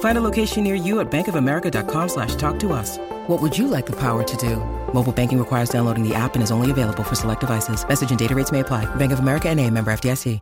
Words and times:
Find 0.00 0.16
a 0.16 0.22
location 0.22 0.64
near 0.64 0.76
you 0.76 1.00
at 1.00 1.10
bankofamerica.com 1.10 2.08
slash 2.08 2.36
talk 2.36 2.58
to 2.60 2.72
us. 2.72 2.98
What 3.26 3.42
would 3.42 3.58
you 3.58 3.68
like 3.68 3.86
the 3.86 3.96
power 3.96 4.22
to 4.22 4.36
do? 4.36 4.56
Mobile 4.94 5.12
banking 5.12 5.38
requires 5.38 5.68
downloading 5.68 6.08
the 6.08 6.14
app 6.14 6.34
and 6.34 6.42
is 6.42 6.50
only 6.50 6.70
available 6.70 7.02
for 7.02 7.14
select 7.14 7.40
devices. 7.40 7.86
Message 7.86 8.10
and 8.10 8.18
data 8.18 8.34
rates 8.34 8.52
may 8.52 8.60
apply. 8.60 8.86
Bank 8.94 9.12
of 9.12 9.18
America 9.18 9.48
and 9.48 9.60
a 9.60 9.68
member 9.70 9.92
FDIC. 9.92 10.40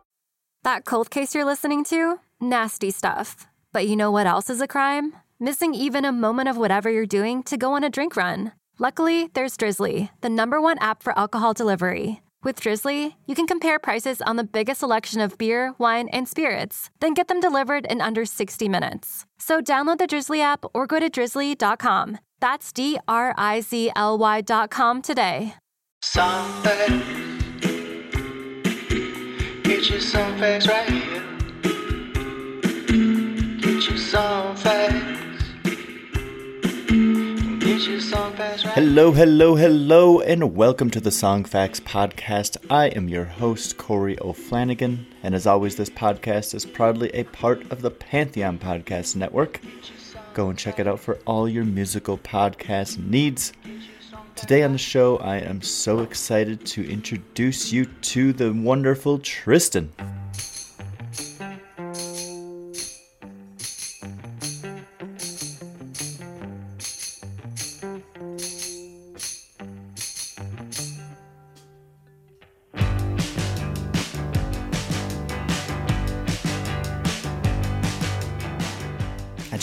That 0.63 0.85
cold 0.85 1.11
case 1.11 1.35
you're 1.35 1.43
listening 1.43 1.83
to? 1.85 2.19
Nasty 2.39 2.89
stuff. 2.89 3.47
But 3.73 3.85
you 3.85 3.97
know 3.97 4.11
what 4.11 4.27
else 4.27 4.49
is 4.49 4.61
a 4.61 4.67
crime? 4.67 5.13
Missing 5.37 5.73
even 5.73 6.05
a 6.05 6.11
moment 6.13 6.47
of 6.47 6.55
whatever 6.55 6.89
you're 6.89 7.05
doing 7.05 7.43
to 7.43 7.57
go 7.57 7.73
on 7.73 7.83
a 7.83 7.89
drink 7.89 8.15
run. 8.15 8.53
Luckily, 8.79 9.29
there's 9.33 9.57
Drizzly, 9.57 10.09
the 10.21 10.29
number 10.29 10.61
one 10.61 10.77
app 10.79 11.03
for 11.03 11.17
alcohol 11.19 11.53
delivery. 11.53 12.21
With 12.43 12.59
Drizzly, 12.59 13.15
you 13.25 13.35
can 13.35 13.47
compare 13.47 13.79
prices 13.79 14.21
on 14.21 14.35
the 14.35 14.43
biggest 14.43 14.81
selection 14.81 15.21
of 15.21 15.37
beer, 15.37 15.73
wine, 15.77 16.09
and 16.09 16.27
spirits, 16.27 16.89
then 16.99 17.13
get 17.13 17.29
them 17.29 17.39
delivered 17.39 17.85
in 17.85 18.01
under 18.01 18.25
60 18.25 18.67
minutes. 18.67 19.25
So 19.39 19.61
download 19.61 19.97
the 19.97 20.07
Drizzly 20.07 20.41
app 20.41 20.65
or 20.73 20.85
go 20.85 20.99
to 20.99 21.09
drizzly.com. 21.09 22.17
That's 22.41 22.73
D 22.73 22.99
R 23.07 23.33
I 23.37 23.61
Z 23.61 23.91
L 23.95 24.17
Y.com 24.17 25.01
today. 25.01 25.53
Get 29.63 29.89
you 29.89 29.99
some 30.01 30.37
right 30.41 30.61
here. 30.61 31.23
Get 33.61 33.89
you 33.89 33.97
some. 33.97 35.02
Hello, 37.83 39.11
hello, 39.11 39.55
hello, 39.55 40.21
and 40.21 40.55
welcome 40.55 40.89
to 40.89 41.01
the 41.01 41.11
Song 41.11 41.43
Facts 41.43 41.81
Podcast. 41.81 42.55
I 42.69 42.87
am 42.87 43.09
your 43.09 43.25
host, 43.25 43.75
Corey 43.75 44.17
O'Flanagan, 44.21 45.05
and 45.21 45.35
as 45.35 45.45
always, 45.45 45.75
this 45.75 45.89
podcast 45.89 46.55
is 46.55 46.65
proudly 46.65 47.09
a 47.09 47.25
part 47.25 47.69
of 47.73 47.81
the 47.81 47.91
Pantheon 47.91 48.57
Podcast 48.57 49.17
Network. 49.17 49.59
Go 50.33 50.47
and 50.47 50.57
check 50.57 50.79
it 50.79 50.87
out 50.87 51.01
for 51.01 51.19
all 51.25 51.49
your 51.49 51.65
musical 51.65 52.17
podcast 52.17 53.05
needs. 53.05 53.51
Today 54.37 54.63
on 54.63 54.71
the 54.71 54.77
show, 54.77 55.17
I 55.17 55.39
am 55.39 55.61
so 55.61 55.99
excited 55.99 56.65
to 56.67 56.89
introduce 56.89 57.73
you 57.73 57.83
to 57.83 58.31
the 58.31 58.53
wonderful 58.53 59.19
Tristen. 59.19 59.91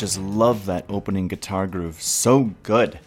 Just 0.01 0.19
love 0.19 0.65
that 0.65 0.87
opening 0.89 1.29
guitar 1.29 1.67
groove. 1.67 2.01
So 2.01 2.55
good. 2.63 3.01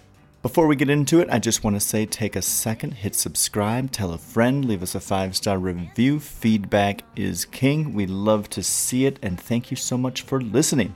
Before 0.44 0.68
we 0.68 0.76
get 0.76 0.92
into 0.92 1.22
it, 1.22 1.28
I 1.31 1.40
just 1.40 1.64
want 1.64 1.76
to 1.76 1.80
say 1.80 2.06
take 2.06 2.36
a 2.36 2.42
second, 2.44 2.92
hit 2.92 3.16
subscribe, 3.16 3.90
tell 3.90 4.14
a 4.14 4.20
friend, 4.20 4.64
leave 4.64 4.84
us 4.84 4.94
a 4.94 5.00
five 5.00 5.36
star 5.36 5.58
review. 5.58 6.20
Feedback 6.20 7.02
is 7.16 7.46
king. 7.46 7.96
We 7.96 8.06
love 8.06 8.48
to 8.52 8.62
see 8.62 9.08
it, 9.08 9.18
and 9.24 9.40
thank 9.40 9.72
you 9.72 9.76
so 9.76 9.98
much 9.98 10.22
for 10.22 10.40
listening. 10.40 10.96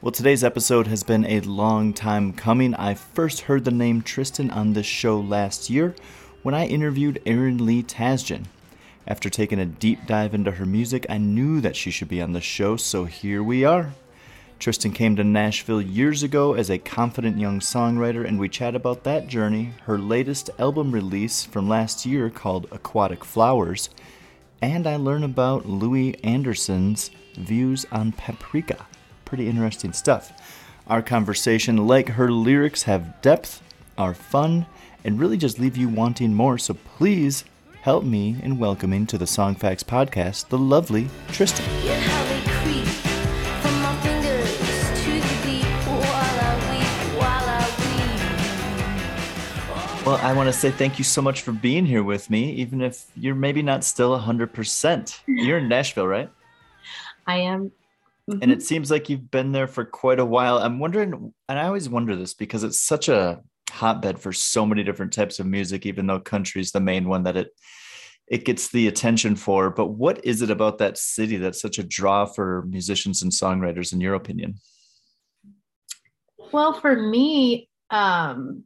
Well, 0.00 0.12
today's 0.12 0.44
episode 0.44 0.86
has 0.86 1.02
been 1.02 1.24
a 1.24 1.40
long 1.40 1.92
time 1.92 2.32
coming. 2.32 2.72
I 2.76 2.94
first 2.94 3.40
heard 3.40 3.64
the 3.64 3.72
name 3.72 4.02
Tristen 4.02 4.52
on 4.52 4.74
this 4.74 4.86
show 4.86 5.18
last 5.18 5.68
year 5.68 5.96
when 6.44 6.54
I 6.54 6.66
interviewed 6.66 7.20
Aaron 7.26 7.66
Lee 7.66 7.82
Tasjan. 7.82 8.44
After 9.04 9.28
taking 9.28 9.58
a 9.58 9.66
deep 9.66 10.06
dive 10.06 10.32
into 10.32 10.52
her 10.52 10.64
music, 10.64 11.06
I 11.08 11.18
knew 11.18 11.60
that 11.60 11.74
she 11.74 11.90
should 11.90 12.08
be 12.08 12.22
on 12.22 12.34
the 12.34 12.40
show, 12.40 12.76
so 12.76 13.06
here 13.06 13.42
we 13.42 13.64
are. 13.64 13.94
Tristen 14.58 14.92
came 14.92 15.16
to 15.16 15.24
Nashville 15.24 15.82
years 15.82 16.22
ago 16.22 16.54
as 16.54 16.70
a 16.70 16.78
confident 16.78 17.38
young 17.38 17.60
songwriter, 17.60 18.26
and 18.26 18.38
we 18.38 18.48
chat 18.48 18.74
about 18.74 19.04
that 19.04 19.26
journey, 19.26 19.72
her 19.82 19.98
latest 19.98 20.48
album 20.58 20.90
release 20.92 21.44
from 21.44 21.68
last 21.68 22.06
year 22.06 22.30
called 22.30 22.66
Aquatic 22.70 23.24
Flowers, 23.24 23.90
and 24.62 24.86
I 24.86 24.96
learn 24.96 25.22
about 25.22 25.66
Louis 25.66 26.16
Anderson's 26.24 27.10
views 27.34 27.84
on 27.92 28.12
paprika. 28.12 28.86
Pretty 29.24 29.48
interesting 29.48 29.92
stuff. 29.92 30.32
Our 30.86 31.02
conversation, 31.02 31.86
like 31.86 32.10
her 32.10 32.30
lyrics, 32.30 32.84
have 32.84 33.20
depth, 33.20 33.62
are 33.98 34.14
fun, 34.14 34.66
and 35.02 35.20
really 35.20 35.36
just 35.36 35.58
leave 35.58 35.76
you 35.76 35.88
wanting 35.88 36.32
more, 36.32 36.56
so 36.56 36.74
please 36.74 37.44
help 37.82 38.04
me 38.04 38.36
in 38.42 38.58
welcoming 38.58 39.06
to 39.06 39.18
the 39.18 39.26
Song 39.26 39.54
Facts 39.54 39.82
podcast 39.82 40.48
the 40.48 40.58
lovely 40.58 41.08
Tristen. 41.28 42.33
Well, 50.04 50.16
I 50.16 50.34
want 50.34 50.48
to 50.48 50.52
say 50.52 50.70
thank 50.70 50.98
you 50.98 51.04
so 51.04 51.22
much 51.22 51.40
for 51.40 51.52
being 51.52 51.86
here 51.86 52.02
with 52.02 52.28
me, 52.28 52.52
even 52.52 52.82
if 52.82 53.06
you're 53.16 53.34
maybe 53.34 53.62
not 53.62 53.84
still 53.84 54.18
100%. 54.18 55.20
You're 55.26 55.56
in 55.56 55.68
Nashville, 55.68 56.06
right? 56.06 56.28
I 57.26 57.38
am. 57.38 57.72
And 58.28 58.52
it 58.52 58.62
seems 58.62 58.90
like 58.90 59.08
you've 59.08 59.30
been 59.30 59.52
there 59.52 59.66
for 59.66 59.86
quite 59.86 60.18
a 60.18 60.24
while. 60.26 60.58
I'm 60.58 60.78
wondering, 60.78 61.32
and 61.48 61.58
I 61.58 61.66
always 61.66 61.88
wonder 61.88 62.16
this 62.16 62.34
because 62.34 62.64
it's 62.64 62.80
such 62.80 63.08
a 63.08 63.40
hotbed 63.70 64.18
for 64.18 64.30
so 64.30 64.66
many 64.66 64.84
different 64.84 65.14
types 65.14 65.40
of 65.40 65.46
music, 65.46 65.86
even 65.86 66.06
though 66.06 66.20
country 66.20 66.60
is 66.60 66.72
the 66.72 66.80
main 66.80 67.08
one 67.08 67.22
that 67.22 67.38
it 67.38 67.48
it 68.26 68.44
gets 68.44 68.70
the 68.70 68.88
attention 68.88 69.36
for. 69.36 69.70
But 69.70 69.86
what 69.86 70.22
is 70.22 70.42
it 70.42 70.50
about 70.50 70.76
that 70.78 70.98
city 70.98 71.38
that's 71.38 71.62
such 71.62 71.78
a 71.78 71.82
draw 71.82 72.26
for 72.26 72.66
musicians 72.68 73.22
and 73.22 73.32
songwriters, 73.32 73.94
in 73.94 74.02
your 74.02 74.14
opinion? 74.14 74.56
Well, 76.52 76.74
for 76.74 76.94
me, 76.94 77.70
um, 77.88 78.64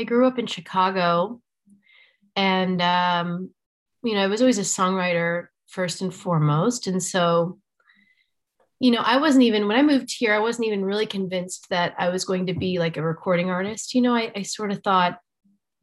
I 0.00 0.04
grew 0.04 0.26
up 0.26 0.38
in 0.38 0.46
Chicago, 0.46 1.40
and 2.36 2.80
um, 2.82 3.50
you 4.02 4.14
know, 4.14 4.22
I 4.22 4.26
was 4.26 4.40
always 4.40 4.58
a 4.58 4.62
songwriter 4.62 5.46
first 5.66 6.02
and 6.02 6.14
foremost, 6.14 6.86
and 6.86 7.02
so. 7.02 7.58
You 8.80 8.92
know, 8.92 9.02
I 9.04 9.16
wasn't 9.16 9.42
even 9.42 9.66
when 9.66 9.76
I 9.76 9.82
moved 9.82 10.14
here, 10.16 10.32
I 10.32 10.38
wasn't 10.38 10.68
even 10.68 10.84
really 10.84 11.04
convinced 11.04 11.66
that 11.70 11.96
I 11.98 12.10
was 12.10 12.24
going 12.24 12.46
to 12.46 12.54
be 12.54 12.78
like 12.78 12.96
a 12.96 13.02
recording 13.02 13.50
artist. 13.50 13.92
You 13.92 14.02
know, 14.02 14.14
I, 14.14 14.30
I 14.36 14.42
sort 14.42 14.70
of 14.70 14.84
thought 14.84 15.18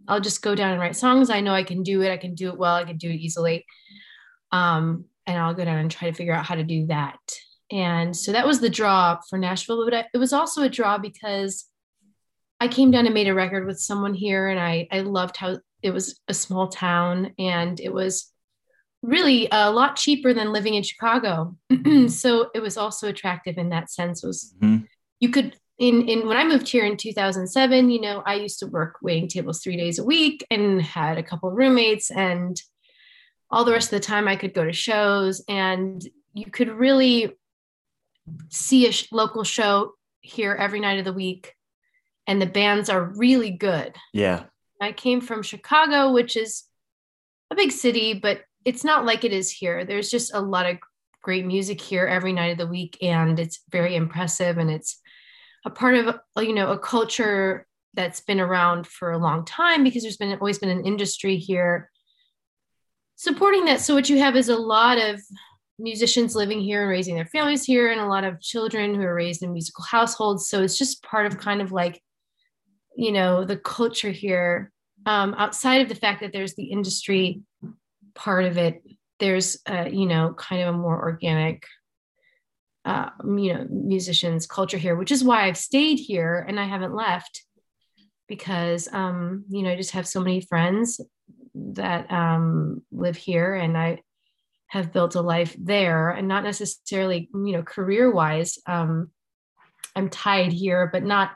I'll 0.08 0.22
just 0.22 0.42
go 0.42 0.56
down 0.56 0.72
and 0.72 0.80
write 0.80 0.96
songs. 0.96 1.30
I 1.30 1.42
know 1.42 1.54
I 1.54 1.64
can 1.64 1.84
do 1.84 2.02
it. 2.02 2.12
I 2.12 2.18
can 2.18 2.36
do 2.36 2.50
it 2.50 2.58
well. 2.58 2.76
I 2.76 2.84
can 2.84 2.98
do 2.98 3.10
it 3.10 3.16
easily. 3.16 3.66
Um, 4.52 5.06
and 5.28 5.38
I'll 5.38 5.54
go 5.54 5.66
down 5.66 5.80
and 5.80 5.90
try 5.90 6.10
to 6.10 6.16
figure 6.16 6.34
out 6.34 6.46
how 6.46 6.56
to 6.56 6.64
do 6.64 6.88
that. 6.88 7.20
And 7.72 8.16
so 8.16 8.32
that 8.32 8.46
was 8.46 8.60
the 8.60 8.70
draw 8.70 9.20
for 9.30 9.38
Nashville. 9.38 9.84
But 9.90 10.08
it 10.14 10.18
was 10.18 10.34
also 10.34 10.62
a 10.62 10.70
draw 10.70 10.98
because 10.98 11.66
I 12.60 12.68
came 12.68 12.92
down 12.92 13.06
and 13.06 13.13
made 13.13 13.28
a 13.28 13.34
record 13.34 13.66
with 13.66 13.80
someone 13.80 14.13
here, 14.13 14.48
and 14.48 14.60
I 14.60 14.88
I 14.92 15.02
loved 15.02 15.38
how 15.38 15.57
it 15.81 15.92
was 15.92 16.19
a 16.28 16.34
small 16.34 16.68
town 16.68 17.34
and 17.38 17.80
it 17.80 17.94
was 17.94 18.31
really 19.04 19.48
a 19.52 19.69
lot 19.72 19.96
cheaper 19.96 20.34
than 20.34 20.52
living 20.52 20.74
in 20.74 20.81
Chicago. 20.81 21.56
so 22.07 22.50
it 22.56 22.60
was 22.60 22.75
also 22.75 23.07
attractive 23.07 23.57
in 23.60 23.69
that 23.69 23.92
sense. 23.92 24.24
It 24.24 24.28
was 24.28 24.56
Mhm. 24.60 24.88
you 25.19 25.30
could 25.30 25.56
in 25.78 26.07
in 26.07 26.28
when 26.28 26.38
I 26.38 26.44
moved 26.46 26.68
here 26.69 26.86
in 26.86 26.98
2007, 26.98 27.92
you 27.92 28.02
know, 28.02 28.24
I 28.25 28.36
used 28.36 28.60
to 28.60 28.68
work 28.68 28.96
waiting 29.01 29.28
tables 29.28 29.62
3 29.62 29.75
days 29.78 30.00
a 30.00 30.04
week 30.04 30.44
and 30.50 30.81
had 30.81 31.18
a 31.18 31.24
couple 31.24 31.50
of 31.50 31.56
roommates 31.56 32.10
and 32.10 32.60
all 33.51 33.63
the 33.66 33.74
rest 33.74 33.94
of 33.94 34.00
the 34.00 34.06
time 34.08 34.28
I 34.28 34.38
could 34.38 34.54
go 34.54 34.63
to 34.66 34.74
shows 34.74 35.44
and 35.48 36.01
you 36.34 36.50
could 36.50 36.69
really 36.69 37.34
see 38.50 38.88
a 38.88 38.92
sh- 38.92 39.08
local 39.12 39.44
show 39.44 39.94
here 40.22 40.54
every 40.56 40.80
night 40.80 40.98
of 40.98 41.06
the 41.06 41.13
week 41.13 41.54
and 42.27 42.42
the 42.42 42.45
bands 42.45 42.89
are 42.89 43.04
really 43.04 43.51
good. 43.51 43.95
Yeah. 44.13 44.44
I 44.81 44.92
came 44.92 45.22
from 45.22 45.42
Chicago, 45.42 46.12
which 46.12 46.36
is 46.36 46.63
a 47.51 47.56
big 47.56 47.72
city, 47.72 48.13
but 48.13 48.42
it's 48.66 48.83
not 48.83 49.06
like 49.06 49.24
it 49.24 49.31
is 49.31 49.51
here. 49.51 49.86
There's 49.86 50.10
just 50.10 50.33
a 50.33 50.42
lot 50.42 50.66
of 50.66 50.77
great 51.22 51.45
music 51.45 51.80
here 51.80 52.06
every 52.06 52.33
night 52.33 52.51
of 52.51 52.57
the 52.57 52.68
week, 52.68 52.98
and 53.01 53.39
it's 53.39 53.62
very 53.72 53.95
impressive. 53.95 54.57
And 54.57 54.69
it's 54.69 55.00
a 55.66 55.69
part 55.69 55.95
of 55.95 56.19
you 56.38 56.54
know 56.54 56.72
a 56.72 56.80
culture 56.80 57.66
that's 57.94 58.22
been 58.22 58.39
around 58.39 58.86
for 58.86 59.12
a 59.12 59.18
long 59.18 59.45
time 59.45 59.83
because 59.83 60.04
there's 60.04 60.18
been 60.18 60.38
always 60.38 60.60
been 60.60 60.69
an 60.69 60.86
industry 60.86 61.38
here 61.38 61.89
supporting 63.16 63.66
that. 63.66 63.81
So 63.81 63.95
what 63.95 64.10
you 64.10 64.19
have 64.19 64.36
is 64.36 64.50
a 64.50 64.57
lot 64.57 64.98
of 64.98 65.22
musicians 65.80 66.36
living 66.36 66.62
here 66.62 66.81
and 66.81 66.89
raising 66.89 67.16
their 67.16 67.25
families 67.25 67.63
here, 67.63 67.92
and 67.92 68.01
a 68.01 68.07
lot 68.07 68.24
of 68.24 68.42
children 68.42 68.95
who 68.95 69.01
are 69.01 69.16
raised 69.16 69.44
in 69.44 69.54
musical 69.54 69.83
households. 69.83 70.50
So 70.50 70.63
it's 70.63 70.77
just 70.77 71.04
part 71.04 71.25
of 71.25 71.38
kind 71.38 71.62
of 71.62 71.72
like 71.72 72.01
you 72.96 73.12
know 73.12 73.44
the 73.44 73.58
culture 73.58 74.12
here 74.12 74.72
um, 75.06 75.36
outside 75.38 75.82
of 75.82 75.90
the 75.90 75.96
fact 75.96 76.22
that 76.22 76.34
there's 76.34 76.56
the 76.56 76.66
industry 76.66 77.42
part 78.16 78.46
of 78.46 78.58
it 78.58 78.82
there's 79.20 79.58
you 79.92 80.06
know 80.06 80.34
kind 80.34 80.62
of 80.62 80.74
a 80.74 80.78
more 80.78 81.00
organic 81.00 81.66
uh, 82.86 83.10
you 83.26 83.54
know 83.54 83.68
musicians 83.70 84.48
culture 84.48 84.78
here 84.78 84.96
which 84.96 85.12
is 85.12 85.24
why 85.24 85.48
i've 85.48 85.58
stayed 85.58 86.00
here 86.00 86.46
and 86.48 86.60
i 86.60 86.66
haven't 86.66 86.96
left 86.96 87.44
because 88.28 88.88
um, 88.92 89.44
you 89.50 89.64
know 89.64 89.72
i 89.72 89.76
just 89.76 89.92
have 89.92 90.08
so 90.08 90.22
many 90.22 90.42
friends 90.42 91.02
that 91.54 92.12
um, 92.12 92.82
live 92.92 93.16
here 93.16 93.56
and 93.56 93.78
i 93.78 94.00
have 94.68 94.92
built 94.92 95.16
a 95.16 95.22
life 95.22 95.56
there 95.60 96.10
and 96.10 96.28
not 96.28 96.44
necessarily 96.44 97.30
you 97.34 97.54
know 97.54 97.64
career 97.64 98.12
wise 98.12 98.60
um, 98.66 99.10
i'm 99.96 100.10
tied 100.10 100.52
here 100.52 100.90
but 100.92 101.04
not 101.04 101.32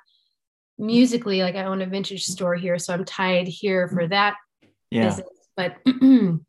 musically 0.80 1.42
like 1.42 1.56
i 1.56 1.66
own 1.66 1.81
a 1.81 1.86
vintage 1.86 2.24
store 2.24 2.56
here 2.56 2.80
so 2.80 2.94
i'm 2.94 3.06
tied 3.06 3.48
here 3.48 3.88
for 3.90 4.08
that 4.08 4.36
Yeah. 4.90 5.08
business 5.10 5.28
but 5.58 5.76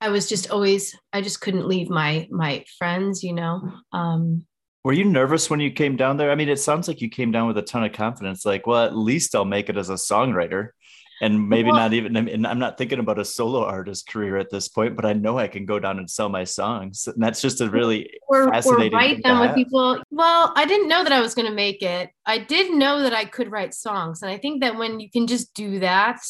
i 0.00 0.08
was 0.08 0.28
just 0.28 0.50
always 0.50 0.96
i 1.12 1.20
just 1.20 1.40
couldn't 1.40 1.66
leave 1.68 1.90
my 1.90 2.26
my 2.30 2.64
friends 2.78 3.22
you 3.22 3.32
know 3.34 3.72
um 3.92 4.46
Were 4.84 4.94
you 4.94 5.04
nervous 5.04 5.50
when 5.50 5.60
you 5.60 5.70
came 5.72 5.96
down 5.96 6.16
there? 6.16 6.30
I 6.30 6.34
mean, 6.36 6.48
it 6.48 6.58
sounds 6.58 6.88
like 6.88 7.02
you 7.02 7.10
came 7.10 7.32
down 7.32 7.46
with 7.48 7.58
a 7.58 7.62
ton 7.62 7.84
of 7.84 7.92
confidence. 7.92 8.46
Like, 8.46 8.66
well, 8.66 8.82
at 8.82 8.96
least 8.96 9.34
I'll 9.34 9.44
make 9.44 9.68
it 9.68 9.76
as 9.76 9.90
a 9.90 9.98
songwriter, 10.00 10.70
and 11.20 11.48
maybe 11.48 11.70
not 11.70 11.92
even. 11.92 12.16
And 12.16 12.46
I'm 12.46 12.58
not 12.58 12.78
thinking 12.78 12.98
about 12.98 13.18
a 13.18 13.24
solo 13.24 13.64
artist 13.64 14.08
career 14.08 14.36
at 14.36 14.50
this 14.50 14.68
point, 14.68 14.96
but 14.96 15.04
I 15.04 15.12
know 15.12 15.38
I 15.38 15.48
can 15.48 15.66
go 15.66 15.78
down 15.78 15.98
and 15.98 16.10
sell 16.10 16.28
my 16.28 16.44
songs, 16.44 17.06
and 17.06 17.22
that's 17.22 17.40
just 17.40 17.60
a 17.60 17.68
really 17.68 18.10
or, 18.28 18.48
or 18.48 18.52
Fascinating 18.52 18.96
write 18.96 19.22
them 19.22 19.40
with 19.40 19.54
people. 19.54 20.02
Well 20.10 20.52
i 20.56 20.64
didn't 20.64 20.88
know 20.88 21.02
that 21.02 21.12
i 21.12 21.20
was 21.20 21.34
going 21.34 21.48
to 21.48 21.54
make 21.54 21.82
it. 21.82 22.10
I 22.26 22.38
did 22.38 22.72
know 22.72 23.02
that 23.02 23.12
i 23.12 23.24
could 23.24 23.50
write 23.50 23.74
songs 23.74 24.22
and 24.22 24.30
i 24.30 24.36
think 24.36 24.62
that 24.62 24.76
when 24.76 25.00
you 25.00 25.10
can 25.10 25.26
just 25.26 25.54
do 25.54 25.80
that 25.80 26.20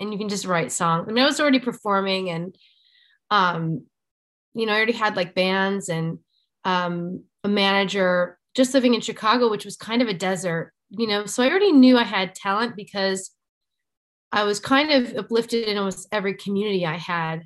and 0.00 0.12
you 0.12 0.18
can 0.18 0.28
just 0.28 0.46
write 0.46 0.72
songs 0.72 1.06
i 1.08 1.12
mean 1.12 1.22
i 1.22 1.26
was 1.26 1.40
already 1.40 1.58
performing 1.58 2.30
and 2.30 2.56
um 3.30 3.84
you 4.54 4.66
know 4.66 4.72
i 4.72 4.76
already 4.76 4.92
had 4.92 5.16
like 5.16 5.34
bands 5.34 5.88
and 5.88 6.18
um 6.64 7.22
a 7.44 7.48
manager 7.48 8.38
just 8.54 8.74
living 8.74 8.94
in 8.94 9.00
chicago 9.00 9.50
which 9.50 9.64
was 9.64 9.76
kind 9.76 10.02
of 10.02 10.08
a 10.08 10.14
desert 10.14 10.72
you 10.90 11.06
know 11.06 11.26
so 11.26 11.42
i 11.42 11.48
already 11.48 11.72
knew 11.72 11.96
i 11.96 12.02
had 12.02 12.34
talent 12.34 12.76
because 12.76 13.30
i 14.32 14.44
was 14.44 14.60
kind 14.60 14.90
of 14.90 15.16
uplifted 15.16 15.68
in 15.68 15.78
almost 15.78 16.08
every 16.12 16.34
community 16.34 16.86
i 16.86 16.96
had 16.96 17.42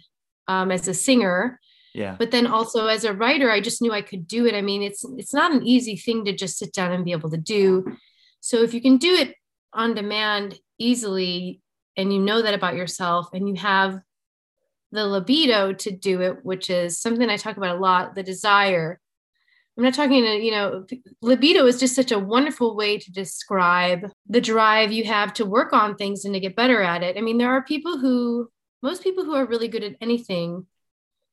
um, 0.49 0.71
as 0.71 0.87
a 0.89 0.95
singer. 0.95 1.61
Yeah. 1.95 2.15
but 2.19 2.31
then 2.31 2.47
also 2.47 2.89
as 2.89 3.05
a 3.05 3.15
writer 3.15 3.51
i 3.51 3.61
just 3.61 3.81
knew 3.81 3.93
i 3.93 4.03
could 4.03 4.29
do 4.29 4.45
it. 4.47 4.55
I 4.55 4.61
mean 4.61 4.83
it's 4.83 5.05
it's 5.17 5.33
not 5.33 5.53
an 5.53 5.67
easy 5.67 5.97
thing 5.97 6.25
to 6.27 6.33
just 6.35 6.59
sit 6.59 6.73
down 6.73 6.93
and 6.93 7.05
be 7.05 7.13
able 7.13 7.31
to 7.31 7.39
do. 7.39 7.97
So 8.41 8.63
if 8.63 8.75
you 8.75 8.83
can 8.83 8.99
do 8.99 9.15
it 9.15 9.35
on 9.73 9.95
demand 9.95 10.59
easily 10.79 11.63
and 11.97 12.13
you 12.13 12.21
know 12.21 12.43
that 12.43 12.55
about 12.55 12.75
yourself 12.75 13.29
and 13.33 13.49
you 13.49 13.55
have 13.55 13.99
the 14.93 15.07
libido 15.07 15.73
to 15.73 15.91
do 15.91 16.21
it 16.21 16.45
which 16.45 16.71
is 16.71 17.01
something 17.01 17.29
i 17.29 17.37
talk 17.37 17.57
about 17.57 17.77
a 17.77 17.81
lot 17.81 18.15
the 18.15 18.23
desire 18.23 19.01
i'm 19.77 19.85
not 19.85 19.95
talking 19.95 20.23
to 20.23 20.45
you 20.45 20.51
know 20.51 20.85
libido 21.23 21.67
is 21.67 21.79
just 21.79 21.95
such 21.95 22.13
a 22.13 22.19
wonderful 22.19 22.77
way 22.77 22.99
to 22.99 23.13
describe 23.13 24.11
the 24.29 24.41
drive 24.41 24.93
you 24.93 25.05
have 25.05 25.33
to 25.33 25.45
work 25.45 25.73
on 25.73 25.97
things 25.97 26.25
and 26.25 26.35
to 26.35 26.41
get 26.41 26.57
better 26.57 26.83
at 26.83 27.03
it 27.03 27.17
i 27.17 27.21
mean 27.21 27.39
there 27.39 27.51
are 27.51 27.63
people 27.63 27.99
who 27.99 28.49
most 28.83 29.03
people 29.03 29.25
who 29.25 29.35
are 29.35 29.47
really 29.47 29.69
good 29.69 29.85
at 29.85 29.97
anything 30.01 30.67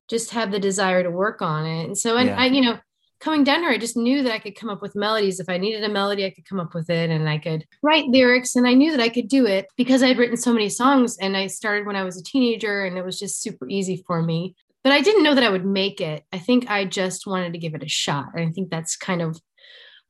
just 0.09 0.31
have 0.31 0.51
the 0.51 0.59
desire 0.59 1.03
to 1.03 1.11
work 1.11 1.41
on 1.41 1.65
it. 1.65 1.85
And 1.85 1.97
so, 1.97 2.17
and 2.17 2.29
Yeah. 2.29 2.39
I, 2.39 2.45
you 2.47 2.61
know, 2.61 2.79
coming 3.19 3.43
down 3.43 3.61
here, 3.61 3.69
I 3.71 3.77
just 3.77 3.95
knew 3.95 4.21
that 4.23 4.33
I 4.33 4.39
could 4.39 4.55
come 4.55 4.69
up 4.69 4.81
with 4.81 4.95
melodies. 4.95 5.39
If 5.39 5.49
I 5.49 5.57
needed 5.57 5.83
a 5.83 5.89
melody, 5.89 6.25
I 6.25 6.29
could 6.29 6.45
come 6.45 6.59
up 6.59 6.73
with 6.73 6.89
it 6.89 7.09
and 7.09 7.29
I 7.29 7.37
could 7.37 7.65
write 7.81 8.07
lyrics. 8.07 8.55
And 8.55 8.67
I 8.67 8.73
knew 8.73 8.91
that 8.91 8.99
I 8.99 9.09
could 9.09 9.29
do 9.29 9.45
it 9.45 9.67
because 9.77 10.03
I'd 10.03 10.17
written 10.17 10.35
so 10.37 10.51
many 10.51 10.69
songs 10.69 11.17
and 11.17 11.37
I 11.37 11.47
started 11.47 11.87
when 11.87 11.95
I 11.95 12.03
was 12.03 12.17
a 12.17 12.23
teenager 12.23 12.83
and 12.83 12.97
it 12.97 13.05
was 13.05 13.17
just 13.17 13.41
super 13.41 13.67
easy 13.69 14.03
for 14.05 14.21
me. 14.21 14.55
But 14.83 14.91
I 14.91 15.01
didn't 15.01 15.23
know 15.23 15.33
that 15.33 15.43
I 15.43 15.49
would 15.49 15.65
make 15.65 16.01
it. 16.01 16.23
I 16.33 16.39
think 16.39 16.69
I 16.69 16.85
just 16.85 17.25
wanted 17.25 17.53
to 17.53 17.59
give 17.59 17.73
it 17.73 17.83
a 17.83 17.89
shot. 17.89 18.27
I 18.35 18.49
think 18.49 18.69
that's 18.69 18.97
kind 18.97 19.21
of 19.21 19.39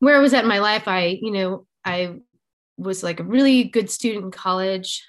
where 0.00 0.16
I 0.16 0.20
was 0.20 0.34
at 0.34 0.42
in 0.42 0.48
my 0.48 0.58
life. 0.58 0.88
I, 0.88 1.18
you 1.20 1.30
know, 1.30 1.66
I 1.84 2.16
was 2.76 3.02
like 3.02 3.20
a 3.20 3.24
really 3.24 3.64
good 3.64 3.88
student 3.88 4.24
in 4.24 4.30
college, 4.30 5.02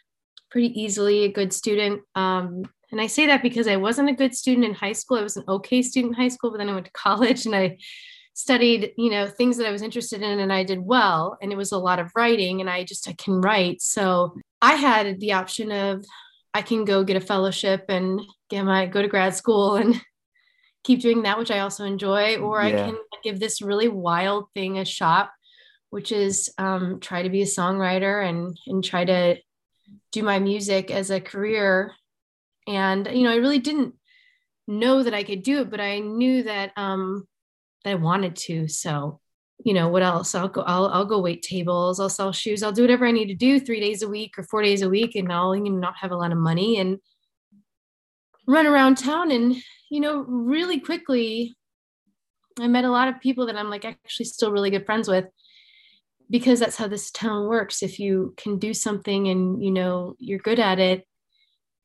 pretty 0.51 0.79
easily 0.79 1.23
a 1.23 1.31
good 1.31 1.51
student. 1.51 2.01
Um, 2.13 2.63
and 2.91 3.01
I 3.01 3.07
say 3.07 3.25
that 3.25 3.41
because 3.41 3.67
I 3.67 3.77
wasn't 3.77 4.09
a 4.09 4.13
good 4.13 4.35
student 4.35 4.65
in 4.65 4.73
high 4.73 4.93
school. 4.93 5.17
I 5.17 5.23
was 5.23 5.37
an 5.37 5.43
okay 5.47 5.81
student 5.81 6.15
in 6.15 6.21
high 6.21 6.29
school, 6.29 6.51
but 6.51 6.57
then 6.57 6.69
I 6.69 6.73
went 6.73 6.85
to 6.85 6.91
college 6.93 7.45
and 7.45 7.55
I 7.55 7.77
studied, 8.35 8.93
you 8.97 9.09
know, 9.09 9.27
things 9.27 9.57
that 9.57 9.67
I 9.67 9.71
was 9.71 9.81
interested 9.81 10.21
in 10.21 10.39
and 10.39 10.53
I 10.53 10.63
did 10.63 10.79
well. 10.79 11.37
And 11.41 11.51
it 11.51 11.57
was 11.57 11.71
a 11.71 11.77
lot 11.77 11.99
of 11.99 12.11
writing 12.15 12.61
and 12.61 12.69
I 12.69 12.83
just, 12.83 13.07
I 13.09 13.13
can 13.13 13.41
write. 13.41 13.81
So 13.81 14.35
I 14.61 14.75
had 14.75 15.19
the 15.19 15.33
option 15.33 15.71
of 15.71 16.05
I 16.55 16.61
can 16.61 16.85
go 16.85 17.03
get 17.03 17.17
a 17.17 17.19
fellowship 17.21 17.83
and 17.89 18.21
get 18.49 18.63
my, 18.63 18.85
go 18.85 19.01
to 19.01 19.09
grad 19.09 19.35
school 19.35 19.75
and 19.75 20.01
keep 20.85 21.01
doing 21.01 21.23
that, 21.23 21.37
which 21.37 21.51
I 21.51 21.59
also 21.59 21.83
enjoy, 21.83 22.37
or 22.37 22.61
I 22.61 22.71
can 22.71 22.97
give 23.25 23.41
this 23.41 23.61
really 23.61 23.89
wild 23.89 24.45
thing 24.53 24.79
a 24.79 24.85
shot, 24.85 25.31
which 25.89 26.13
is 26.13 26.49
um, 26.57 27.01
try 27.01 27.23
to 27.23 27.29
be 27.29 27.41
a 27.41 27.45
songwriter 27.45 28.25
and, 28.25 28.57
and 28.67 28.81
try 28.81 29.03
to 29.03 29.35
do 30.13 30.23
my 30.23 30.39
music 30.39 30.91
as 30.91 31.11
a 31.11 31.19
career. 31.19 31.91
And 32.67 33.05
you 33.11 33.23
know 33.23 33.31
i 33.31 33.35
really 33.35 33.59
didn't 33.59 33.93
know 34.65 35.03
that 35.03 35.13
i 35.13 35.23
could 35.23 35.43
do 35.43 35.61
it 35.61 35.69
but 35.69 35.79
i 35.79 35.99
knew 35.99 36.41
that 36.41 36.71
um 36.77 37.27
that 37.83 37.91
i 37.91 37.95
wanted 37.95 38.35
to 38.35 38.67
so 38.67 39.19
you 39.63 39.73
know 39.73 39.87
what 39.87 40.03
else? 40.03 40.35
I'll 40.35 40.47
go 40.47 40.61
i'll, 40.61 40.87
I'll 40.87 41.05
go 41.05 41.19
wait 41.19 41.41
tables 41.41 41.99
i'll 41.99 42.09
sell 42.09 42.31
shoes 42.31 42.61
i'll 42.63 42.71
do 42.71 42.81
whatever 42.81 43.05
i 43.05 43.11
need 43.11 43.27
to 43.27 43.35
do 43.35 43.59
three 43.59 43.79
days 43.79 44.01
a 44.01 44.07
week 44.07 44.37
or 44.37 44.43
four 44.43 44.61
days 44.61 44.81
a 44.81 44.89
week 44.89 45.15
and 45.15 45.31
i'll 45.31 45.55
you 45.55 45.63
know, 45.63 45.77
not 45.77 45.97
have 45.97 46.11
a 46.11 46.17
lot 46.17 46.31
of 46.31 46.37
money 46.37 46.77
and 46.77 46.99
run 48.47 48.67
around 48.67 48.95
town 48.95 49.31
and 49.31 49.55
you 49.89 49.99
know 49.99 50.19
really 50.27 50.79
quickly 50.79 51.55
i 52.59 52.67
met 52.67 52.85
a 52.85 52.91
lot 52.91 53.07
of 53.07 53.19
people 53.21 53.45
that 53.45 53.55
i'm 53.55 53.69
like 53.69 53.85
actually 53.85 54.25
still 54.25 54.51
really 54.51 54.69
good 54.69 54.85
friends 54.85 55.07
with 55.07 55.25
because 56.29 56.59
that's 56.59 56.77
how 56.77 56.87
this 56.87 57.11
town 57.11 57.47
works. 57.47 57.83
If 57.83 57.99
you 57.99 58.33
can 58.35 58.57
do 58.57 58.73
something 58.73 59.27
and 59.27 59.63
you 59.63 59.69
know 59.69 60.15
you're 60.17 60.39
good 60.39 60.59
at 60.59 60.79
it 60.79 61.05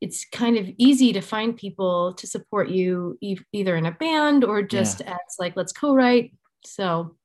it's 0.00 0.25
kind 0.25 0.57
of 0.57 0.67
easy 0.79 1.12
to 1.12 1.21
find 1.21 1.57
people 1.57 2.15
to 2.15 2.27
support 2.27 2.71
you 2.71 3.19
e- 3.21 3.37
either 3.53 3.77
in 3.77 3.87
a 3.87 3.93
band 3.93 4.45
or 4.45 4.62
just 4.62 5.03
as 5.03 5.19
like 5.39 5.57
let's 5.57 5.73
co-write. 5.73 6.33
So 6.65 7.17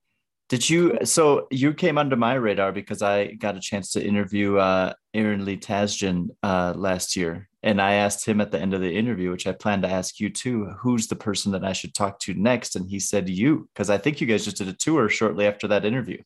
Did 0.48 0.70
you? 0.70 1.00
So 1.06 1.48
you 1.50 1.74
came 1.74 1.98
under 1.98 2.16
my 2.16 2.36
radar 2.36 2.72
because 2.72 3.02
I 3.02 3.34
got 3.34 3.58
a 3.58 3.60
chance 3.60 3.92
to 3.94 4.06
interview 4.06 4.58
uh, 4.58 4.94
Aaron 5.14 5.44
Lee 5.44 5.58
Tasjan 5.58 6.28
uh, 6.44 6.74
last 6.76 7.16
year, 7.16 7.50
and 7.64 7.82
I 7.82 7.94
asked 7.96 8.28
him 8.28 8.40
at 8.40 8.52
the 8.52 8.60
end 8.60 8.76
of 8.76 8.82
the 8.82 8.94
interview, 8.94 9.32
which 9.32 9.48
I 9.48 9.54
plan 9.54 9.82
to 9.82 9.90
ask 9.90 10.20
you 10.20 10.30
too, 10.30 10.66
who's 10.80 11.08
the 11.08 11.16
person 11.16 11.52
that 11.54 11.66
I 11.66 11.74
should 11.74 11.96
talk 11.96 12.20
to 12.20 12.36
next, 12.36 12.76
and 12.76 12.88
he 12.88 13.00
said 13.00 13.28
you, 13.28 13.68
because 13.74 13.90
I 13.90 13.98
think 13.98 14.22
you 14.22 14.28
guys 14.28 14.46
just 14.46 14.58
did 14.58 14.68
a 14.68 14.74
tour 14.74 15.10
shortly 15.10 15.48
after 15.48 15.68
that 15.70 15.84
interview. 15.86 16.22